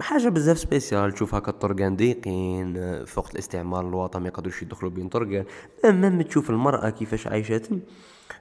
حاجة 0.00 0.28
بزاف 0.28 0.58
spéciale. 0.58 1.12
تشوف 1.12 1.34
هكا 1.34 1.50
الطرقان 1.50 1.96
ضيقين 1.96 3.04
فوق 3.04 3.28
الاستعمار 3.32 3.88
الوطني 3.88 4.22
ما 4.22 4.28
يقدروش 4.28 4.62
يدخلوا 4.62 4.90
بين 4.90 5.08
طرقان 5.08 5.44
أما 5.84 6.22
تشوف 6.22 6.50
المرأة 6.50 6.90
كيفاش 6.90 7.26
عايشة 7.26 7.80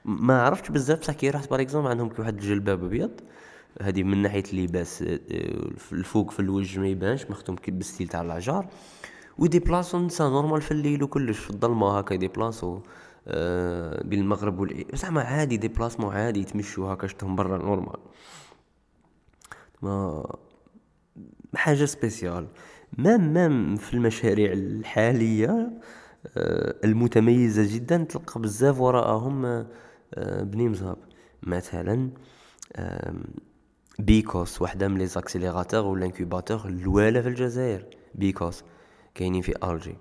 ما 0.06 0.42
عرفتش 0.42 0.70
بزاف. 0.70 1.00
بصح 1.00 1.14
كي 1.14 1.30
رحت 1.30 1.50
par 1.50 1.62
exemple 1.62 1.90
عندهم 1.90 2.10
كي 2.10 2.22
واحد 2.22 2.34
الجلباب 2.34 2.84
أبيض 2.84 3.12
هذه 3.82 4.04
من 4.04 4.22
ناحية 4.22 4.44
اللباس 4.54 5.04
الفوق 5.92 6.32
في 6.32 6.40
الوجه 6.40 6.80
ما 6.80 6.88
يبانش 6.88 7.26
مختوم 7.30 7.56
بال 7.68 7.79
style 7.79 8.08
تاع 8.08 8.22
العجار 8.22 8.68
ويديبلاصو 9.38 10.00
نسا 10.00 10.24
normal 10.24 10.62
في 10.62 10.72
الليل 10.72 11.04
وكلش 11.04 11.38
في 11.40 11.50
الظلمة 11.50 11.98
هكا 11.98 12.14
يديبلاصو 12.14 12.80
آه 13.28 14.04
بين 14.04 14.20
المغرب 14.20 14.60
والعشا 14.60 14.96
زعما 14.96 15.22
عادي 15.22 15.58
déplacement 15.58 16.14
عادي 16.14 16.40
يتمشوا 16.40 16.94
هكا 16.94 17.08
شتهم 17.08 17.36
برا 17.36 17.58
normal. 17.58 18.00
ما 19.82 20.26
حاجة 21.56 21.86
spéciale. 21.86 22.48
même 22.98 23.34
même 23.34 23.76
في 23.76 23.94
المشاريع 23.94 24.54
الحالية 24.54 25.72
آه، 26.38 26.76
المتميزة 26.84 27.76
جدا 27.76 27.98
تلقى 28.04 28.42
بزاف 28.42 28.80
وراءهم 28.80 29.46
آه، 29.46 30.44
بني 30.44 30.70
مزاب 30.70 30.98
مثلا 31.44 32.10
بيكوس 34.00 34.62
واحدة 34.62 34.88
من 34.88 34.98
les 34.98 35.06
accélérateurs 35.06 35.86
ولا 35.86 36.06
incubateurs 36.06 36.66
الوالا 36.66 37.22
في 37.22 37.28
الجزائر. 37.28 37.86
بيكوس 38.16 38.64
كاينين 39.16 39.42
في 39.42 39.54
ألجي. 39.64 39.96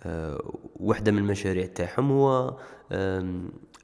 آه، 0.00 0.58
واحدة 0.76 1.12
من 1.12 1.18
المشاريع 1.18 1.66
تاعهم 1.66 2.12
هو 2.12 2.56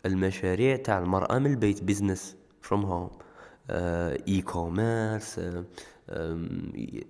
المشاريع 0.06 0.76
تاع 0.76 0.98
المرأة 0.98 1.38
من 1.38 1.46
البيت 1.50 1.82
business 1.82 2.36
from 2.60 2.84
home 2.84 3.10
e-commerce 3.70 5.40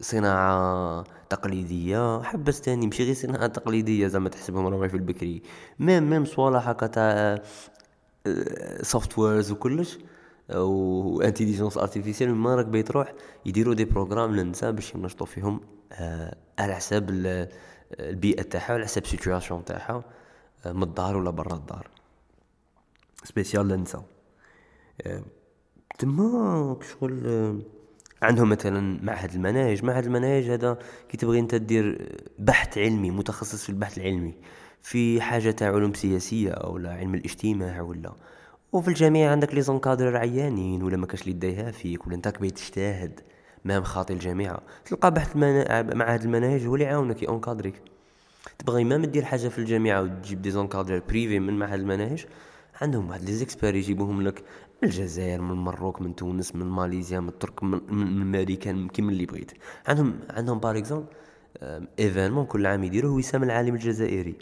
صناعة 0.00 1.04
تقليدية. 1.30 2.22
حبس 2.22 2.60
تاني 2.60 2.86
ماشي 2.86 3.04
غير 3.04 3.14
صناعة 3.14 3.46
تقليدية 3.46 4.06
زعما 4.06 4.28
تحسبهم 4.28 4.66
راهم 4.66 4.88
في 4.88 4.94
البكري. 4.94 5.42
même 5.78 6.10
même 6.10 6.24
صوالح 6.24 6.68
هكا 6.68 6.86
تاع 6.86 7.42
softwares 8.82 9.50
وكلش 9.50 9.98
intelligence 11.24 11.78
artificielle 11.78 12.34
ما 12.34 12.54
راك 12.54 12.66
بي 12.66 12.82
تروح 12.82 13.12
يديروا 13.46 13.74
des 13.74 13.84
programmes 13.84 14.36
للنساء 14.36 14.70
باش 14.70 14.94
ينشطوا 14.94 15.26
فيهم 15.26 15.60
آه 15.92 16.36
على 16.58 16.74
حساب 16.74 17.10
البيئة 18.00 18.42
تاعها 18.42 18.70
وعلى 18.70 18.84
حساب 18.84 19.04
ال 19.04 19.10
situation 19.10 19.64
تاعها 19.64 20.04
من 20.66 20.82
الدار 20.82 21.16
ولا 21.16 21.30
برا 21.30 21.54
الدار 21.54 21.88
spécial 23.24 23.68
للنساء. 23.68 24.04
تما 25.98 26.76
شغل 26.92 27.62
عندهم 28.22 28.48
مثلا 28.48 28.98
معهد 29.02 29.34
المناهج. 29.34 29.84
معهد 29.84 30.04
المناهج 30.04 30.50
هذا 30.50 30.78
كي 31.08 31.16
تبغي 31.16 31.38
أنت 31.38 31.54
دير 31.54 32.16
بحث 32.38 32.78
علمي 32.78 33.10
متخصص 33.10 33.62
في 33.62 33.68
البحث 33.68 33.98
العلمي 33.98 34.34
في 34.82 35.20
حاجة 35.20 35.50
تاع 35.50 35.68
علوم 35.74 35.94
سياسية 35.94 36.50
أو 36.50 36.78
لا 36.78 36.94
علم 36.94 37.14
الاجتماع 37.14 37.80
ولا. 37.80 38.12
وفي 38.72 38.88
الجامعة 38.88 39.30
عندك 39.30 39.54
les 39.54 39.60
encadreurs 39.60 40.16
عيانين 40.16 40.82
ولا 40.82 40.96
ما 40.96 41.06
كاش 41.06 41.22
اللي 41.22 41.72
فيك 41.72 42.06
ولا 42.06 42.14
أنت 42.14 42.28
كبي 42.28 42.50
تجتهد 42.50 43.20
même 43.64 43.82
خاطي 43.82 44.12
الجامعة. 44.12 44.62
تلقى 44.84 45.14
بحث 45.14 45.36
المنا... 45.36 45.82
معهد 45.94 46.22
المناهج 46.22 46.66
هو 46.66 46.74
اللي 46.74 46.84
يعاونك 46.84 47.22
يونكادريك 47.22 47.82
تبغي 48.58 48.84
ما 48.84 48.96
دير 48.96 49.24
حاجة 49.24 49.48
في 49.48 49.58
الجامعة 49.58 50.02
وتجيب 50.02 50.42
des 50.42 50.50
encadreurs 50.50 51.02
privés 51.08 51.38
من 51.38 51.58
معهد 51.58 51.80
المناهج 51.80 52.26
عندهم 52.80 53.08
واحد 53.08 53.24
لي 53.24 53.32
زيكسبير 53.32 53.74
يجيبوهم 53.74 54.22
لك. 54.22 54.44
من 54.82 54.88
الجزائر 54.88 55.40
من 55.40 55.50
المروك 55.50 56.02
من 56.02 56.16
تونس 56.16 56.54
من 56.54 56.66
ماليزيا 56.66 57.20
من 57.20 57.28
الترك 57.28 57.62
من, 57.62 57.80
من 57.88 58.22
امريكان 58.22 58.88
كيما 58.88 59.12
اللي 59.12 59.26
بغيت. 59.26 59.52
عندهم 59.86 60.20
عندهم 60.30 60.58
par 60.58 60.78
exemple 60.78 61.06
événement 61.98 62.46
كل 62.46 62.66
عام 62.66 62.84
يديروه 62.84 63.12
وسام 63.12 63.42
العالم 63.42 63.74
الجزائري. 63.74 64.38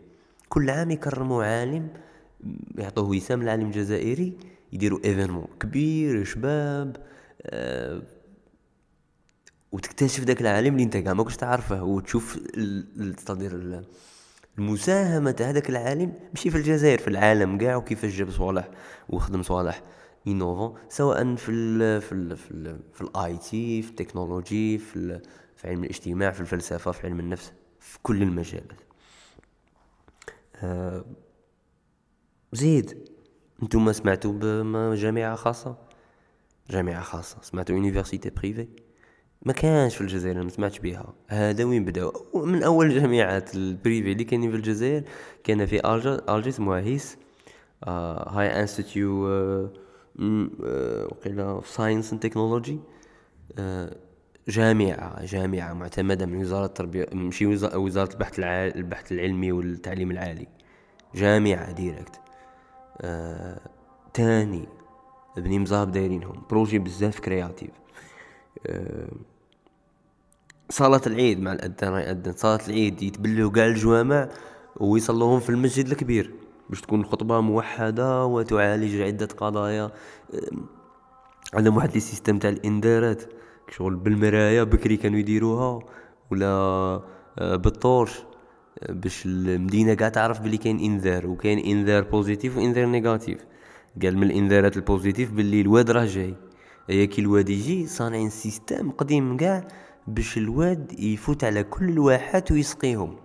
كل 0.48 0.70
عام 0.70 0.90
يكرموا 0.90 1.44
عالم 1.44 1.88
يعطوه 2.78 3.08
وسام 3.08 3.42
العالم 3.42 3.66
الجزائري 3.66 4.38
يديروا 4.72 4.98
événement 5.04 5.46
كبير 5.60 6.24
شباب 6.24 6.96
أه 7.42 8.02
وتكتشف 9.72 10.24
ذاك 10.24 10.40
العالم 10.40 10.72
اللي 10.72 10.82
انت 10.84 10.96
كاع 10.96 11.14
ما 11.14 11.22
كنتش 11.22 11.36
تعرفه 11.36 11.82
وتشوف 11.82 12.38
تقدر 13.26 13.82
المساهمة 14.58 15.30
تاع 15.30 15.50
هذاك 15.50 15.70
العالم 15.70 16.12
ماشي 16.34 16.50
في 16.50 16.56
الجزائر 16.56 16.98
في 16.98 17.08
العالم 17.08 17.58
كاع 17.58 17.76
وكيفاش 17.76 18.16
جاب 18.16 18.30
صوالح 18.30 18.68
وخدم 19.08 19.42
صوالح. 19.42 19.82
innovant 20.26 20.74
سواء 20.88 21.34
في 21.34 21.50
ال 21.50 22.00
في 22.00 22.12
ال 22.12 22.36
في 22.36 22.50
ال 22.50 22.80
في 22.92 23.00
ال 23.00 23.36
IT 23.36 23.82
في 23.82 23.90
التكنولوجي 23.90 24.78
في 24.78 25.20
في 25.56 25.68
علم 25.68 25.84
الاجتماع 25.84 26.30
في 26.30 26.40
الفلسفه 26.40 26.92
في 26.92 27.06
علم 27.06 27.20
النفس 27.20 27.52
في 27.80 27.98
كل 28.02 28.22
المجالات 28.22 28.80
آه 30.56 31.04
زيد 32.52 33.08
أنتم 33.62 33.92
سمعتوا 33.92 34.32
بجامعه 34.32 35.34
خاصه 35.34 35.76
جامعه 36.70 37.02
خاصه 37.02 37.36
سمعتوا 37.42 37.74
université 37.74 38.30
privée 38.30 38.68
ما 39.42 39.52
كانش 39.52 39.94
في 39.96 40.00
الجزائر 40.00 40.42
ما 40.42 40.48
سمعتش 40.48 40.78
بها 40.78 41.14
هذا 41.28 41.64
وين 41.64 41.84
بداو 41.84 42.12
من 42.34 42.62
اول 42.62 42.86
الجامعات 42.86 43.54
ال 43.54 43.61
privées 43.61 44.12
اللي 44.12 44.24
كاينين 44.24 44.50
في 44.50 44.56
الجزائر 44.56 45.02
كان 45.44 45.66
في 45.66 45.80
Alger 45.80 46.18
Alger 46.28 46.48
اسمها 46.48 46.80
HIST 46.80 47.16
high 47.86 48.60
institute 48.60 49.26
وقيلا 50.18 51.60
في 51.60 51.72
science 51.72 52.12
and 52.12 52.22
technology 52.22 52.80
جامعة 54.48 55.24
جامعة 55.24 55.72
معتمدة 55.72 56.26
من 56.26 56.40
وزارة 56.40 56.66
التربية 56.66 57.06
مشي 57.12 57.46
وزارة 57.46 58.12
البحث 58.12 58.38
البحث 58.40 59.12
العلمي 59.12 59.52
والتعليم 59.52 60.10
العالي. 60.10 60.48
جامعة 61.14 61.72
directe 61.72 62.20
آه 63.00 63.60
تاني 64.14 64.68
بني 65.36 65.58
مزاب 65.58 65.92
دايرينهم. 65.92 66.42
projets 66.50 66.78
بزاف 66.78 67.20
créatifs 67.20 67.70
آه 68.66 69.08
صلاة 70.70 71.02
العيد 71.06 71.40
مع 71.40 71.52
الأذان 71.52 71.92
راهي 71.92 72.02
يأذن 72.02 72.32
صلاة 72.32 72.60
العيد 72.68 73.02
يتبلعوا 73.02 73.50
كاع 73.50 73.66
الجوامع 73.66 74.28
ويصلوهم 74.76 75.40
في 75.40 75.50
المسجد 75.50 75.86
الكبير. 75.86 76.43
باش 76.70 76.80
تكون 76.80 77.00
الخطبة 77.00 77.40
موحدة 77.40 78.24
وتعالج 78.24 79.00
عدة 79.00 79.26
قضايا 79.26 79.90
عندهم 81.54 81.76
واحد 81.76 81.94
le 81.94 82.00
système 82.00 82.38
تاع 82.38 82.50
الانذارات 82.50 83.22
شغل 83.70 83.94
بالمرايا 83.94 84.64
بكري 84.64 84.96
كانوا 84.96 85.18
يديروها 85.18 85.78
ولا 86.30 86.46
آه، 87.38 87.56
بال 87.56 87.73
torche 87.73 88.24
باش 88.88 89.26
المدينة 89.26 89.94
قاع 89.94 90.08
تعرف 90.08 90.40
بلي 90.40 90.56
كاين 90.56 90.80
إنذار 90.80 91.26
وكاين 91.26 91.58
إنذار 91.58 92.02
positif 92.02 92.56
وإنذار 92.56 92.86
négatif 92.86 93.38
قال 94.02 94.18
من 94.18 94.22
الإنذارات 94.22 94.76
ال 94.76 94.83
positif 94.83 95.32
باللي 95.32 95.60
الواد 95.60 95.90
راه 95.90 96.04
جاي. 96.04 96.34
هي 96.88 97.06
كي 97.06 97.20
الواد 97.20 97.48
يجي 97.48 97.86
صانعين 97.86 98.30
système 98.30 98.90
قديم 98.90 99.36
قاع 99.36 99.68
باش 100.06 100.38
الواد 100.38 101.00
يفوت 101.00 101.44
على 101.44 101.62
كل 101.62 101.88
الواحات 101.88 102.52
ويسقيهم. 102.52 103.16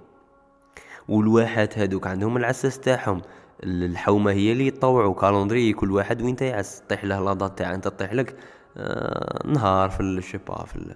والواحات 1.10 1.78
هادوك 1.80 2.08
عندهم 2.08 2.38
العساس 2.38 2.80
تاعهم. 2.80 3.22
الحومة 3.64 4.32
هي 4.32 4.52
اللي 4.52 4.68
يطوعوا 4.68 5.14
كالندري 5.14 5.74
كل 5.74 5.92
واحد 5.92 6.22
وين 6.22 6.36
يعس 6.42 6.84
طيح 6.90 7.04
له 7.06 7.20
لاضات 7.26 7.58
تاع 7.58 7.76
انت 7.76 7.88
طيح 7.88 8.14
لك 8.14 8.36
آه 8.78 9.48
نهار 9.48 9.90
في 9.90 10.00
الشيبا 10.00 10.64
في 10.66 10.96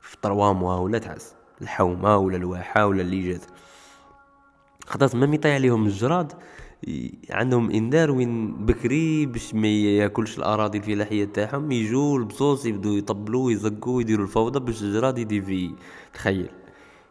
في 0.00 0.14
الطرواموا 0.14 0.74
ولا 0.74 0.98
تعس. 0.98 1.34
الحومة 1.62 2.16
ولا 2.16 2.36
الواحة 2.36 2.86
ولا 2.86 3.02
اللي 3.02 3.28
جات. 3.28 3.42
خاطر 4.86 5.16
ما 5.16 5.34
يطيح 5.34 5.54
عليهم 5.54 5.86
الجراد 5.86 6.32
عندهم 7.30 7.70
انذار 7.70 8.10
وين 8.10 8.66
بكري 8.66 9.26
باش 9.26 9.54
ما 9.54 9.68
ياكلش 9.68 10.38
الاراضي 10.38 10.78
الفلاحيه 10.78 11.24
تاعهم 11.24 11.72
يجوا 11.72 12.18
البصوص 12.18 12.66
يبدو 12.66 12.96
يطبلوا 12.96 13.46
ويزقوا 13.46 13.96
ويديروا 13.96 14.24
الفوضى 14.24 14.60
باش 14.60 14.82
الجراد 14.82 15.18
يدي 15.18 15.42
في. 15.42 15.74
تخيل. 16.14 16.50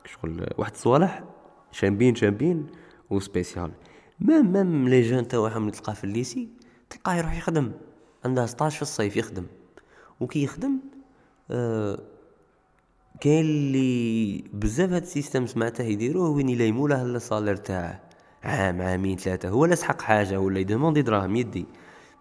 شغل 0.06 0.48
واحد 0.58 0.72
الصوالح 0.72 1.24
شامبين 1.78 2.16
شامبين 2.16 2.68
و 3.10 3.17
spécial 3.17 3.72
même 4.20 4.52
même 4.54 4.90
les 4.90 5.02
jeunes 5.02 5.28
تاعهم 5.28 5.70
تلقاه 5.70 5.94
في 5.94 6.04
ال 6.04 6.11
lycée 6.11 6.48
تلقاه 6.90 7.16
يروح 7.16 7.38
يخدم. 7.38 7.72
عنده 8.26 8.46
16 8.46 8.76
في 8.76 8.82
الصيف 8.82 9.18
يخدم. 9.18 9.46
وكي 10.20 10.44
يخدم 10.44 10.80
آه 11.52 12.00
كاين 13.22 13.46
اللي 13.46 14.44
بزاف 14.54 14.92
هاد 14.92 15.02
ال 15.02 15.07
système 15.07 15.46
سمعته 15.46 15.84
يديروه 15.84 16.30
وين 16.30 16.50
يلايمو 16.50 16.88
له 16.88 17.02
ال 17.02 17.08
salaire 17.08 17.56
تاعه. 17.56 18.02
عام 18.44 18.82
عامين 18.82 19.18
ثلاثة. 19.18 19.50
هو 19.50 19.66
لا 19.66 19.76
حاجة 20.00 20.40
ولا 20.40 20.60
يدوموندي 20.60 21.02
دراهم 21.02 21.36
يدي. 21.36 21.66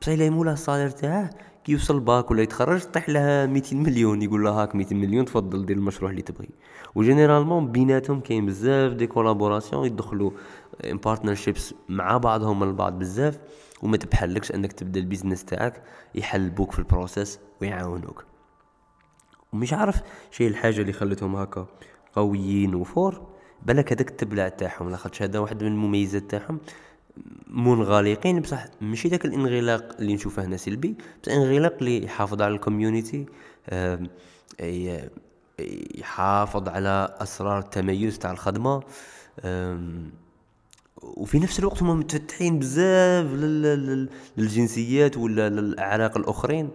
بصح 0.01 0.09
يلايمو 0.09 0.45
له 0.45 0.53
ال 0.53 0.57
salaire 0.58 0.91
تاعه 0.91 1.31
كي 1.65 1.73
يوصل 1.73 2.01
باك 2.01 2.31
ولا 2.31 2.43
يتخرج 2.43 2.83
طيح 2.83 3.09
له 3.09 3.47
200 3.47 3.77
مليون 3.77 4.23
يقول 4.23 4.45
له 4.45 4.51
هاك 4.51 4.75
200 4.75 4.95
مليون 4.95 5.25
تفضل 5.25 5.67
دير 5.67 5.77
المشروع 5.77 6.11
اللي 6.11 6.23
تبغي. 6.23 6.49
و 6.95 7.01
généralement 7.01 7.73
بيناتهم 7.73 8.21
كاين 8.21 8.47
بزاف 8.47 8.93
des 8.93 9.07
collaborations 9.07 9.87
يدخلوا 9.87 10.31
partnerships 10.85 11.75
مع 11.89 12.17
بعضهم 12.17 12.63
البعض 12.63 12.99
بزاف 12.99 13.39
وما 13.83 13.97
تبحلكش 13.97 14.53
إنك 14.53 14.73
تبدأ 14.73 15.01
ال 15.01 15.06
business 15.06 15.45
تاعك 15.45 15.83
يحلبوك 16.15 16.73
في 16.73 16.79
ال 16.79 16.86
process 16.86 17.39
ويعاونوك. 17.61 18.25
ومش 19.53 19.73
عارف 19.73 20.03
شي 20.31 20.47
الحاجة 20.47 20.81
اللي 20.81 20.93
خلتهم 20.93 21.37
هكا 21.37 21.67
قويين 22.13 22.75
وفور 22.75 23.27
بالك 23.63 23.93
هذاك 23.93 24.11
التبلع 24.11 24.49
تاعهم 24.49 24.91
لاخاطش 24.91 25.23
هذا 25.23 25.39
واحد 25.39 25.63
من 25.65 25.73
المميزات 25.73 26.23
تاعهم. 26.31 26.59
منغلقين. 27.47 28.41
بصح 28.41 28.65
ماشي 28.81 29.09
داك 29.09 29.25
الانغلاق 29.25 29.97
اللي 29.99 30.15
نشوفه 30.15 30.45
هنا 30.45 30.57
سلبي 30.57 30.95
بصح 31.23 31.33
انغلاق 31.33 31.75
اللي 31.81 32.05
يحافظ 32.05 32.43
على 32.43 32.55
ال 32.55 32.62
community 32.62 33.27
يحافظ 35.99 36.69
على 36.69 37.17
أسرار 37.21 37.59
التميز 37.59 38.19
تاع 38.19 38.31
الخدمة 38.31 38.83
وفي 41.03 41.39
نفس 41.39 41.59
الوقت 41.59 41.83
هم 41.83 41.99
متفتحين 41.99 42.59
بزاف 42.59 43.27
للجنسيات 44.37 45.17
ولا 45.17 45.49
للأعراق 45.49 46.17
الأخرين. 46.17 46.71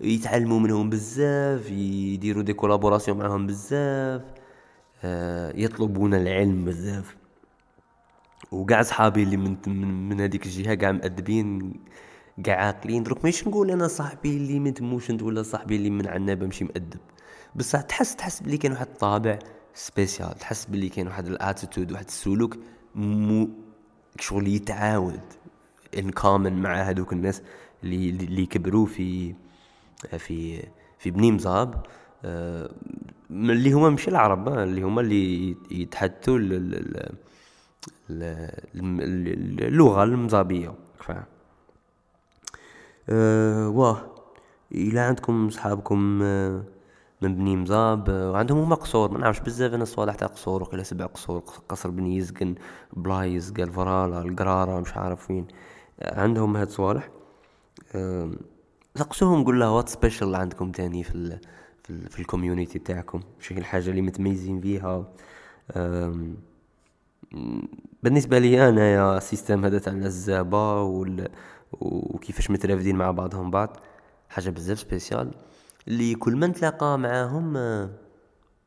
يتعلموا 0.00 0.60
منهم 0.60 0.90
بزاف 0.90 1.70
يديروا 1.70 2.42
des 2.42 2.52
collaborations 2.52 3.18
معاهم 3.18 3.46
بزاف 3.46 4.22
آه، 5.04 5.52
يطلبون 5.56 6.14
العلم 6.14 6.64
بزاف. 6.64 7.16
وقاع 8.52 8.82
صحابي 8.82 9.22
اللي 9.22 9.36
من 9.36 9.56
من, 9.66 10.08
من 10.08 10.20
هذيك 10.20 10.46
الجهة 10.46 10.74
قاع 10.74 10.92
مأدبين 10.92 11.72
قاع 12.46 12.56
عاقلين. 12.66 13.02
دروك 13.02 13.24
ماشي 13.24 13.48
نقول 13.48 13.70
أنا 13.70 13.88
صاحبي 13.88 14.36
اللي 14.36 14.58
من 14.58 14.74
تموشنت 14.74 15.22
ولا 15.22 15.42
صاحبي 15.42 15.76
اللي 15.76 15.90
من 15.90 16.06
عنابه 16.06 16.46
ماشي 16.46 16.64
مأدب. 16.64 17.00
بصح 17.54 17.80
تحس 17.80 18.16
تحس 18.16 18.40
بلي 18.42 18.56
كاين 18.56 18.72
واحد 18.72 18.86
الطابع 18.86 19.38
spécial 19.74 20.38
تحس 20.38 20.64
بلي 20.66 20.88
كاين 20.88 21.06
واحد 21.06 21.26
ال 21.26 21.33
attitude 21.33 21.92
واحد 21.92 22.04
السلوك 22.06 22.56
مو 22.94 23.48
شغل 24.20 24.48
يتعاود 24.48 25.20
in 25.98 26.10
common 26.10 26.62
مع 26.62 26.82
هذوك 26.82 27.12
الناس 27.12 27.42
اللي 27.84 28.10
اللي 28.10 28.46
كبروا 28.46 28.86
في 28.86 29.34
في 30.18 30.62
في 30.98 31.10
بني 31.10 31.32
مزاب. 31.32 31.86
آه، 32.24 32.70
اللي 33.30 33.72
هما 33.72 33.90
مش 33.90 34.08
العرب 34.08 34.48
آه، 34.48 34.64
اللي 34.64 34.82
هما 34.82 35.00
اللي 35.00 35.56
يتحدثوا 35.70 36.38
اللغة 38.10 40.02
المزابية 40.04 40.74
فاهم 40.98 41.24
أه 43.08 43.68
واه 43.68 44.14
إلا 44.72 45.06
عندكم 45.06 45.50
صحابكم 45.50 46.20
أه 46.22 46.62
من 47.22 47.34
بني 47.36 47.56
مزاب 47.56 48.10
أه 48.10 48.30
وعندهم 48.32 48.58
هما 48.58 48.74
قصور 48.74 49.10
ما 49.10 49.18
نعرفش 49.18 49.40
بزاف 49.40 49.74
أنا 49.74 49.82
الصوالح 49.82 50.14
تاع 50.14 50.28
قصور 50.28 50.62
وقيلا 50.62 50.82
سبع 50.82 51.06
قصور 51.06 51.40
قصر 51.68 51.90
بني 51.90 52.16
يزقن 52.16 52.54
بلايز 52.92 53.52
قال 53.52 53.72
فرالا 53.72 54.22
القرارة 54.22 54.80
مش 54.80 54.96
عارف 54.96 55.30
وين. 55.30 55.46
عندهم 56.02 56.56
هاد 56.56 56.66
الصوالح 56.66 57.08
أه 57.94 58.30
سقسوهم 58.96 59.44
قول 59.44 59.60
له 59.60 59.70
what 59.76 59.88
special 59.88 60.34
عندكم 60.34 60.72
تاني 60.72 61.02
في 61.04 61.14
ال 61.14 61.38
في, 61.84 62.08
في 62.10 62.20
ال 62.20 62.26
community 62.26 62.78
تاعكم؟ 62.78 63.20
شي 63.40 63.58
الحاجة 63.58 63.90
اللي 63.90 64.02
متميزين 64.02 64.60
فيها؟ 64.60 65.04
بالنسبة 68.02 68.38
لي 68.38 68.68
أنا 68.68 68.92
يا 68.92 69.20
système 69.20 69.64
هذا 69.64 69.78
تاع 69.78 69.92
الزابا 69.92 70.80
وكيفاش 71.72 72.50
مترافدين 72.50 72.96
مع 72.96 73.10
بعضهم 73.10 73.50
بعض 73.50 73.76
حاجة 74.28 74.50
بزاف 74.50 74.78
spécial 74.78 75.30
اللي 75.88 76.14
كل 76.14 76.36
ما 76.36 76.46
نتلاقى 76.46 76.98
معاهم 76.98 77.52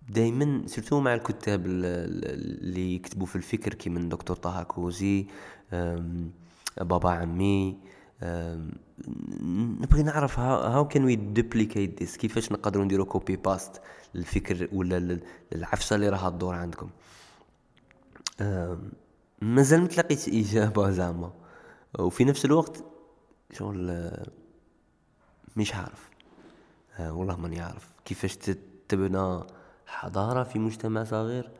دائما 0.09 0.63
surtout 0.67 0.99
مع 0.99 1.13
الكتاب 1.13 1.65
اللي 1.65 2.95
يكتبوا 2.95 3.25
في 3.25 3.35
الفكر 3.35 3.73
كي 3.73 3.89
من 3.89 4.09
دكتور 4.09 4.35
طه 4.35 4.63
كوزي 4.63 5.27
بابا 6.81 7.09
عمي 7.09 7.77
نبغي 9.81 10.03
نعرف 10.03 10.39
how 10.39 10.87
can 10.87 11.03
we 11.05 11.15
duplicate 11.15 11.99
this 11.99 12.17
كيفاش 12.17 12.51
نقدروا 12.51 12.85
نديروا 12.85 13.05
copy 13.05 13.35
paste 13.35 13.81
للفكر 14.15 14.69
ولا 14.73 15.19
العفسة 15.55 15.95
اللي 15.95 16.09
راها 16.09 16.29
تدور 16.29 16.55
عندكم؟ 16.55 16.89
مازال 19.41 19.81
ما 19.81 19.87
تلاقيت 19.87 20.27
إجابة 20.27 20.91
زعما. 20.99 21.33
وفي 21.99 22.25
نفس 22.25 22.45
الوقت 22.45 22.83
شغل 23.51 24.11
مش 25.55 25.75
عارف. 25.75 26.09
والله 26.99 27.35
ماني 27.37 27.61
عارف. 27.61 27.91
كيفاش 28.05 28.35
تبنى 28.89 29.43
حضارة 29.85 30.43
في 30.43 30.59
مجتمع 30.59 31.03
صغير. 31.03 31.51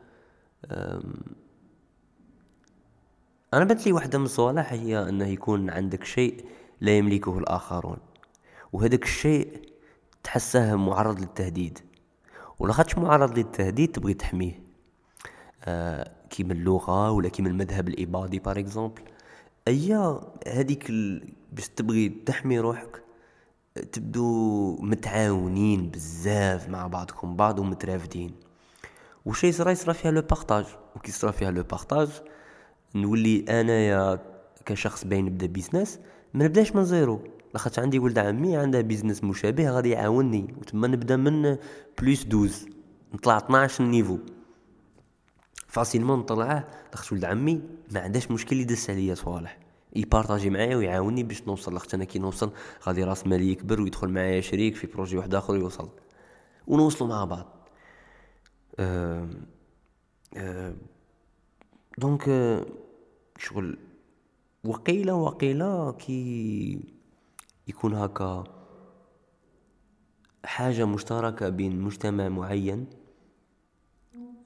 أنا 3.54 3.64
بنت 3.64 3.86
لي 3.86 3.92
واحدة 3.92 4.18
من 4.18 4.24
الصوالح 4.24 4.72
هي 4.72 5.08
أنه 5.08 5.26
يكون 5.26 5.70
عندك 5.70 6.04
شيء 6.04 6.44
لا 6.80 6.98
يملكه 6.98 7.38
الآخرون. 7.38 7.96
وهذاك 8.72 9.02
الشيء 9.02 9.68
تحسه 10.22 10.76
معرض 10.76 11.20
للتهديد. 11.20 11.78
ولخاطش 12.58 12.98
معرض 12.98 13.38
للتهديد 13.38 13.92
تبغي 13.92 14.14
تحميه. 14.14 14.62
آه 15.64 16.12
كيما 16.34 16.52
اللغة 16.52 17.10
ولا 17.10 17.28
كيما 17.28 17.48
المذهب 17.48 17.88
الاباضي 17.88 18.38
par 18.38 18.58
exemple 18.58 19.02
أيا 19.68 20.20
هذيك 20.46 20.90
ال... 20.90 21.28
باش 21.52 21.68
تبغي 21.68 22.08
تحمي 22.08 22.58
روحك 22.58 23.02
تبدو 23.92 24.76
متعاونين 24.80 25.90
بزاف 25.90 26.68
مع 26.68 26.86
بعضكم 26.86 27.36
بعض 27.36 27.58
ومترافدين. 27.58 28.34
وشي 29.24 29.52
صرا 29.52 29.70
يصرا 29.70 29.92
فيها 29.92 30.10
le 30.10 30.20
partage 30.20 30.66
وكي 30.96 31.12
صرا 31.12 31.30
فيها 31.30 31.50
le 31.50 31.62
partage 31.62 32.08
نولي 32.94 33.44
أنايا 33.48 34.18
كشخص 34.66 35.04
باين 35.04 35.24
نبدا 35.24 35.46
business 35.46 35.98
ما 36.34 36.44
نبداش 36.44 36.74
من 36.74 36.84
zéro. 36.84 37.20
لاخاطش 37.54 37.78
عندي 37.78 37.98
ولد 37.98 38.18
عمي 38.18 38.56
عنده 38.56 38.80
business 38.80 39.24
مشابه 39.24 39.70
غادي 39.70 39.90
يعاونني. 39.90 40.54
وتما 40.60 40.86
نبدأ 40.88 41.16
من 41.16 41.56
plus 42.00 42.24
douze 42.24 42.66
نطلع 43.14 43.36
12 43.36 43.84
niveau. 43.84 44.18
facilement 45.74 46.18
نطلعه 46.18 46.68
لاخاطش 46.90 47.12
ولد 47.12 47.24
عمي 47.24 47.62
ما 47.92 48.00
عندهاش 48.00 48.30
مشكل 48.30 48.60
يدس 48.60 48.90
عليا 48.90 49.14
صوالح. 49.14 49.58
يبارطاجي 49.96 50.50
معايا 50.50 50.76
ويعاوني 50.76 51.22
باش 51.22 51.42
نوصل. 51.42 51.72
لاخاطش 51.72 51.94
أنا 51.94 52.04
كي 52.04 52.18
نوصل 52.18 52.52
غادي 52.86 53.04
راس 53.04 53.26
مالي 53.26 53.52
يكبر 53.52 53.80
ويدخل 53.80 54.08
معايا 54.08 54.40
شريك 54.40 54.76
في 54.76 54.86
projet 54.86 55.16
واحد 55.16 55.34
آخر 55.34 55.56
يوصل. 55.56 55.88
ونوصلوا 56.66 57.08
مع 57.08 57.24
بعض. 57.24 57.68
أه 58.78 59.28
أه 60.36 60.74
donc 61.98 62.24
شغل 63.38 63.78
وقيلة 64.64 65.14
وقيلة 65.14 65.92
كي 65.92 66.80
يكون 67.68 67.94
هكا 67.94 68.44
حاجة 70.44 70.84
مشتركة 70.84 71.48
بين 71.48 71.80
مجتمع 71.80 72.28
معين 72.28 72.86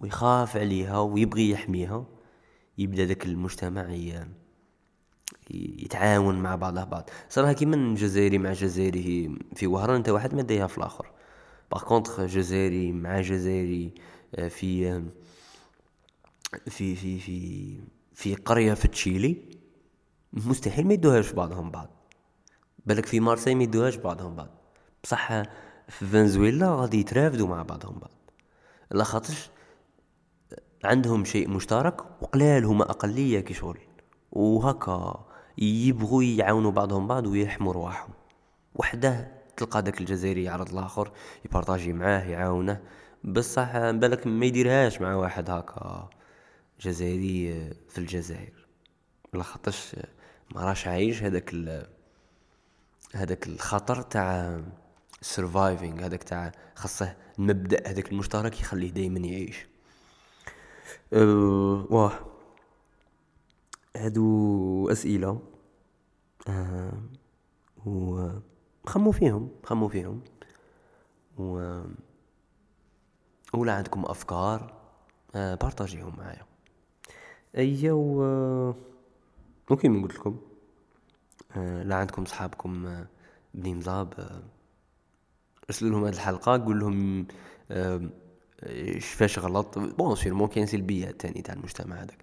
ويخاف 0.00 0.56
عليها 0.56 0.98
ويبغي 1.00 1.50
يحميها. 1.50 2.06
يبدأ 2.78 3.04
ذاك 3.04 3.26
المجتمع 3.26 3.88
يتعاون 5.50 6.34
مع 6.34 6.56
بعضه 6.56 6.84
بعض. 6.84 7.10
صراحة 7.28 7.52
كيما 7.52 7.94
جزائري 7.94 8.38
مع 8.38 8.52
جزائري 8.52 9.38
في 9.54 9.66
وهران 9.66 9.96
أنت 9.96 10.08
واحد 10.08 10.34
ما 10.34 10.66
في 10.66 10.78
الآخر. 10.78 11.10
باغ 11.72 11.84
كونطخ 11.84 12.20
جزائري 12.20 12.92
مع 12.92 13.20
جزائري 13.20 13.94
آه، 14.34 14.48
في 14.48 15.02
في 16.66 16.96
في 16.96 17.18
في 17.18 17.80
في 18.14 18.34
قرية 18.34 18.74
في 18.74 18.88
تشيلي 18.88 19.36
مستحيل 20.32 20.86
ما 20.86 20.94
يدوهاش 20.94 21.32
بعضهم 21.32 21.70
بعض. 21.70 21.90
بالك 22.86 23.06
في 23.06 23.20
مارسي 23.20 23.54
ما 23.54 23.62
يدوهاش 23.62 23.96
بعضهم 23.96 24.34
بعض. 24.34 24.48
بصح 25.04 25.42
في 25.88 26.06
فنزويلا 26.06 26.74
غادي 26.74 27.00
يترافدوا 27.00 27.48
مع 27.48 27.62
بعضهم 27.62 27.98
بعض. 27.98 28.10
لا 28.90 29.04
خاطرش 29.04 29.50
عندهم 30.84 31.24
شيء 31.24 31.48
مشترك 31.48 32.00
وقلال 32.22 32.64
هما 32.64 32.90
أقلية 32.90 33.40
كي 33.40 33.54
شغل 33.54 33.78
وهكا 34.32 35.26
يبغوا 35.58 36.22
يعاونوا 36.22 36.70
بعضهم 36.70 37.06
بعض 37.06 37.26
ويحموا 37.26 37.72
رواحهم. 37.72 38.10
وحده 38.74 39.32
تلقى 39.56 39.82
داك 39.82 40.00
الجزائري 40.00 40.44
يعرض 40.44 40.72
الآخر 40.72 41.12
يبارطاجي 41.44 41.92
معاه 41.92 42.24
يعاونه. 42.24 42.80
بصح 43.24 43.90
بالك 43.90 44.26
ما 44.26 44.46
يديرهاش 44.46 45.00
مع 45.00 45.14
واحد 45.14 45.50
هكا 45.50 46.10
جزائري 46.80 47.70
في 47.88 47.98
الجزائر. 47.98 48.66
لخاطرش 49.34 49.96
ما 50.54 50.64
راش 50.64 50.86
عايش 50.86 51.22
هذاك 51.22 51.54
هذاك 53.14 53.46
الخطر 53.46 54.02
تاع 54.02 54.60
سرفايفينغ 55.20 56.04
هذاك 56.06 56.22
تاع 56.22 56.52
خاصه 56.74 57.16
المبدأ 57.38 57.90
هذاك 57.90 58.12
المشترك 58.12 58.60
يخليه 58.60 58.90
دائما 58.90 59.18
يعيش. 59.18 59.66
أه 61.12 61.86
واه 61.90 62.12
هادو 63.96 64.90
أسئلة 64.92 65.40
أه 66.48 66.92
و 67.86 68.28
خمو 68.86 69.12
فيهم 69.12 69.50
خمو 69.64 69.88
فيهم. 69.88 70.20
و 71.38 71.80
ولا 73.54 73.72
عندكم 73.72 74.04
أفكار؟ 74.04 74.74
أه 75.34 75.54
بارطاجيهم 75.54 76.16
معايا. 76.18 76.46
أيا 77.56 77.92
و 77.92 78.74
وكيما 79.70 80.02
قلت 80.02 80.14
لكم. 80.14 80.40
أه 81.56 81.82
لا 81.82 81.96
عندكم 81.96 82.24
صحابكم 82.24 82.86
أه 82.86 83.06
بني 83.54 83.74
مزاب 83.74 84.14
أه 84.18 84.42
ارسلوا 85.70 85.90
لهم 85.90 86.04
هذه 86.04 86.14
الحلقة 86.14 86.64
قول 86.64 86.80
لهم 86.80 87.26
أه 88.62 88.98
فاش 88.98 89.38
غلط؟ 89.38 89.78
بون 89.78 90.16
سيرمون 90.16 90.48
كاين 90.48 90.66
سلبيات 90.66 91.20
تاني 91.20 91.42
تاع 91.42 91.54
المجتمع 91.54 91.96
هذاك. 91.96 92.16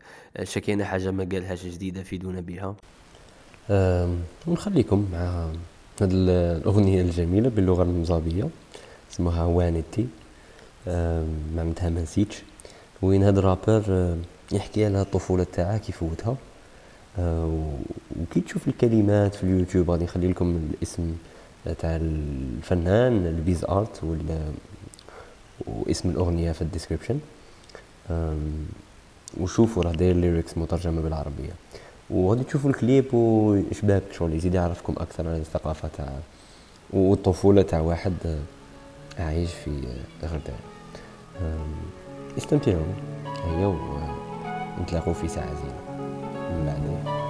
شكينا 0.43 0.85
حاجة 0.85 1.11
ما 1.11 1.27
قالهاش 1.31 1.65
جديدة 1.65 2.03
فيدونا 2.03 2.41
بها 2.41 2.75
ونخليكم 4.47 5.07
مع 5.11 5.49
هذه 6.01 6.09
الأغنية 6.11 7.01
الجميلة 7.01 7.49
باللغة 7.49 7.83
المزابيه 7.83 8.49
اسمها 9.11 9.45
وانتي. 9.45 10.07
معناتها 11.55 11.89
ما 11.89 12.01
نسيتش. 12.01 12.43
وين 13.01 13.23
هذا 13.23 13.39
الرابر 13.39 14.17
يحكي 14.51 14.85
على 14.85 15.01
الطفولة 15.01 15.43
تاعه 15.53 15.77
كيف 15.77 15.97
فوتها. 15.97 16.37
وكي 18.21 18.41
تشوف 18.45 18.67
الكلمات 18.67 19.35
في 19.35 19.43
اليوتيوب 19.43 19.91
غادي 19.91 20.03
نخلي 20.03 20.27
لكم 20.27 20.69
الاسم 20.73 21.15
تاع 21.79 21.95
الفنان 21.95 23.25
البيز 23.25 23.65
آرت 23.65 24.03
واسم 25.67 26.09
الأغنية 26.09 26.51
في 26.51 26.61
ال 26.61 26.66
description. 26.66 27.19
وشوفوا 29.39 29.83
راه 29.83 29.91
داير 29.91 30.15
lyrics 30.15 30.57
مترجمة 30.57 31.01
بالعربية. 31.01 31.53
وغادي 32.09 32.43
تشوفوا 32.43 32.69
الكليب 32.69 33.13
وشباب 33.13 34.01
شغل 34.11 34.33
يزيد 34.33 34.53
يعرفكم 34.53 34.93
أكثر 34.97 35.27
على 35.27 35.37
الثقافة 35.37 35.89
تاع 35.97 36.09
والطفولة 36.93 37.61
تاع 37.61 37.79
واحد 37.79 38.13
عايش 39.19 39.49
في 39.53 39.83
غردان 40.23 40.59
استمتعوا. 42.37 42.93
هيا 43.45 43.77
ونتلاقوا 44.77 45.13
في 45.13 45.27
ساعة 45.27 45.53
زينة. 45.55 45.81
من 46.51 46.65
بعد. 46.65 47.24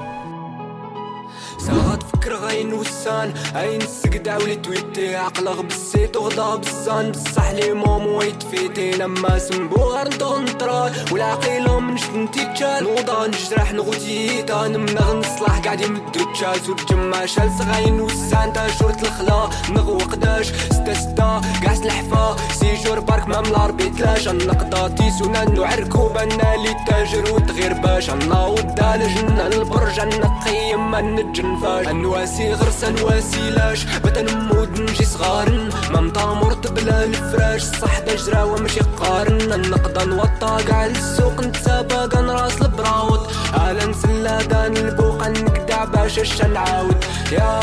ساعات 1.58 2.04
فكر 2.04 2.36
غاين 2.36 2.74
وسان. 2.74 3.34
عين 3.56 3.82
السقدع 3.82 4.38
ولي 4.38 4.56
تويتي 4.56 5.16
عقل 5.16 5.64
بسيت 5.64 6.18
وغدا 6.18 6.56
بزان. 6.56 7.12
بصح 7.12 7.50
لي 7.52 7.74
مومو 7.74 8.22
يتفيتي 8.22 8.92
لما 8.92 9.40
سنبو 9.40 9.84
غير 9.84 10.08
نطراي 10.24 10.92
والعقيلة 11.12 11.80
من 11.80 11.98
شنتي 11.98 12.46
تشال 12.54 12.84
نوضا 12.84 13.28
نجرح 13.28 13.74
نغوتي 13.74 14.42
تا 14.42 14.68
نمنغ 14.68 15.14
نصلح 15.14 15.60
قاعد 15.60 15.82
يمدو 15.82 16.34
تشال. 16.34 16.60
وتجمع 16.70 17.26
شال 17.26 17.52
صغاين 17.60 18.02
وسان. 18.02 18.54
تا 18.54 18.68
شورت 18.68 19.04
الخلا 19.04 19.50
نغوق 19.70 20.16
داش 20.16 20.48
ستا 20.48 20.94
ستا 20.94 21.42
قاع 21.64 21.74
سلحفا 21.74 22.36
سيجور 22.60 23.00
بارك 23.00 23.28
ما 23.28 23.42
ملار 23.42 23.72
بيتلاش 23.72 24.28
النقضة 24.28 24.88
تيسونا 24.88 25.46
نعركو 25.46 26.08
بنا 26.08 26.56
لي 26.56 26.76
تاجر 26.88 27.34
وتغير 27.34 27.74
باش. 27.74 28.10
أنا 28.10 28.46
ودال 28.46 29.16
جنة 29.16 29.48
البرج. 29.48 30.00
نقيم 30.00 30.92
نفاش 31.40 31.88
أنواسي 31.88 32.54
غرس 32.54 32.84
أنواسي 32.84 33.50
لاش. 33.50 33.86
بدا 33.86 34.22
نمود 34.22 34.82
نجي 34.82 35.06
صغارن 35.06 35.70
ما 35.92 36.02
مطامرت 36.02 36.72
بلا 36.72 37.04
الفراش. 37.04 37.62
صح 37.62 38.00
جراوة 38.02 38.62
ماشي 38.62 38.80
قارن. 38.80 39.54
النقدة 39.54 40.06
نوطا 40.06 40.58
قاع 40.58 40.86
السوق 40.86 41.42
نتسابق 41.42 42.20
نراس 42.20 42.62
البراوط 42.62 43.30
على 43.54 43.86
نسلادان 43.86 44.78
البوقة 44.78 45.30
نقدع 45.30 45.84
باش 45.86 46.20
اش 46.20 46.42
نعاود. 46.42 47.04
يا 47.32 47.60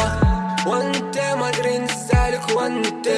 وانت 0.66 1.18
ما 1.18 1.48
أدري 1.48 1.78
نسالك 1.78 2.56
وانت. 2.56 3.08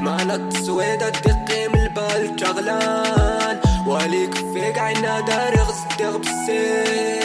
ما 0.00 0.34
التسويدة 0.34 1.08
دقي 1.08 1.68
من 1.68 1.80
البال 1.80 2.40
شغلان 2.40 3.56
وليك 3.86 4.34
فيك 4.34 4.78
عينا 4.78 5.20
داري 5.20 5.60
غصدي 5.60 6.06
غبسي 6.06 7.21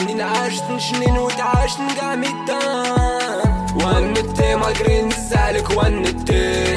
عيني 0.00 0.14
نعاشت 0.14 0.64
نشنين 0.70 1.18
وتعاش 1.18 1.80
نقع 1.80 2.14
ميدان. 2.14 3.66
ونتي 3.74 4.54
ما 4.54 4.66
قرين 4.66 5.08
نسالك 5.08 5.70
ونتي 5.70 6.74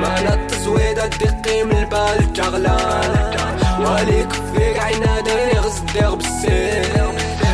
ما 0.00 0.34
التصويدة 0.34 1.06
دقي 1.06 1.64
من 1.64 1.76
البال 1.76 2.36
شغلان. 2.36 3.46
وليك 3.80 4.32
فيك 4.32 4.78
عينا 4.78 5.20
داري 5.20 5.58
غصدي 5.58 6.00
غبسي 6.00 6.82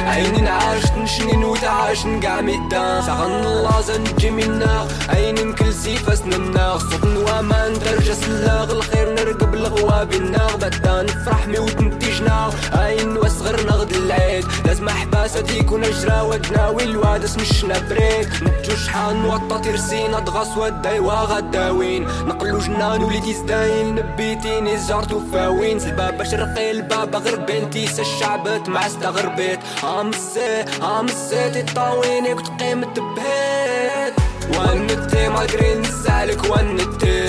عيني 0.07 0.41
نعاش 0.41 0.85
نشنين 1.13 1.45
وتعاش 1.45 2.07
نقع 2.07 2.41
ميدان 2.41 3.03
سغن 3.03 3.45
الله 3.45 3.81
زنجي 3.81 4.31
منا 4.31 4.89
عين 5.09 5.53
كل 5.55 5.73
سيفاس 5.75 6.23
ننا 6.23 6.79
صوت 6.79 7.05
نوامان 7.05 7.73
درجة 7.79 8.13
سلاغ 8.13 8.73
الخير 8.73 9.15
نرقب 9.15 9.55
الغواب 9.55 10.13
الناغ 10.13 10.57
بدا 10.57 11.03
نفرح 11.03 11.47
ميوت 11.47 11.81
نتيجنا 11.81 12.51
عين 12.75 13.17
وصغر 13.17 13.67
نغد 13.67 13.93
العيد 13.93 14.45
لازم 14.67 14.89
احباسة 14.89 15.41
تيكون 15.41 15.85
اجرا 15.85 16.23
ودنا 16.23 16.69
والواد 16.69 17.25
اسمشنا 17.25 17.79
بريك 17.79 18.29
نتجو 18.43 18.77
شحال 18.77 19.23
نوطا 19.23 19.59
ترسينا 19.59 20.21
دغاس 20.21 20.57
ودايوا 20.57 21.13
غداوين 21.13 22.03
نقلو 22.27 22.59
جنان 22.59 23.03
وليدي 23.03 23.35
زداين 23.35 23.95
نبيتيني 23.95 24.77
زارتو 24.77 25.21
فاوين 25.33 25.81
الباب 25.81 26.23
شرقي 26.23 26.71
الباب 26.71 27.17
غربين 27.17 27.71
تيسا 27.71 28.03
الشعب 28.03 28.69
مع 28.69 28.87
استغربيت 28.87 29.61
عمسي 29.83 30.65
عمسي 31.03 31.63
تطاويني 31.63 32.35
كنت 32.35 32.63
قيمة 32.63 32.95
بهيت. 32.95 34.15
ونتي 34.59 35.29
ما 35.29 35.41
قري 35.41 35.75
نسالك 35.75 36.51
ونتي 36.51 37.29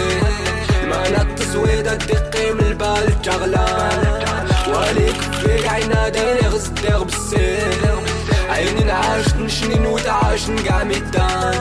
ما 0.90 1.22
التصويدة 1.22 1.96
دقي 1.96 2.54
من 2.54 2.66
البال 2.66 3.16
شغلان 3.26 4.48
وليك 4.68 5.22
فيك 5.22 5.68
عينا 5.68 6.10
ديني 6.10 6.48
غزدي 6.48 6.88
غبسي 6.88 7.58
عيني 8.50 8.92
عاشت 8.92 9.36
نشنين 9.36 9.86
وتعاشن 9.86 10.56
قاع 10.68 10.84
ميدان 10.84 11.56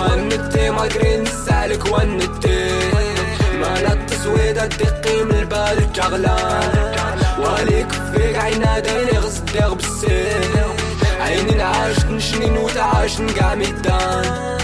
ونتي 0.00 0.70
ما 0.70 0.82
قرين 0.82 1.26
السالك 1.26 1.84
ونتي 1.92 2.70
ما 3.60 3.92
التسويدة 3.92 4.66
دقي 4.66 5.24
من 5.24 5.36
البال 5.36 5.92
جغلان 5.92 7.18
وليك 7.38 7.92
فيك 7.92 8.36
عينا 8.38 8.78
دايني 8.78 9.20
غصدق 11.30 11.46
بالسيف 11.46 11.50
عيني 11.50 11.62
عاشت 11.62 12.06
نشنين 12.06 12.56
وتعاشن 12.56 13.28
قاع 13.28 13.54
ميدان 13.54 14.59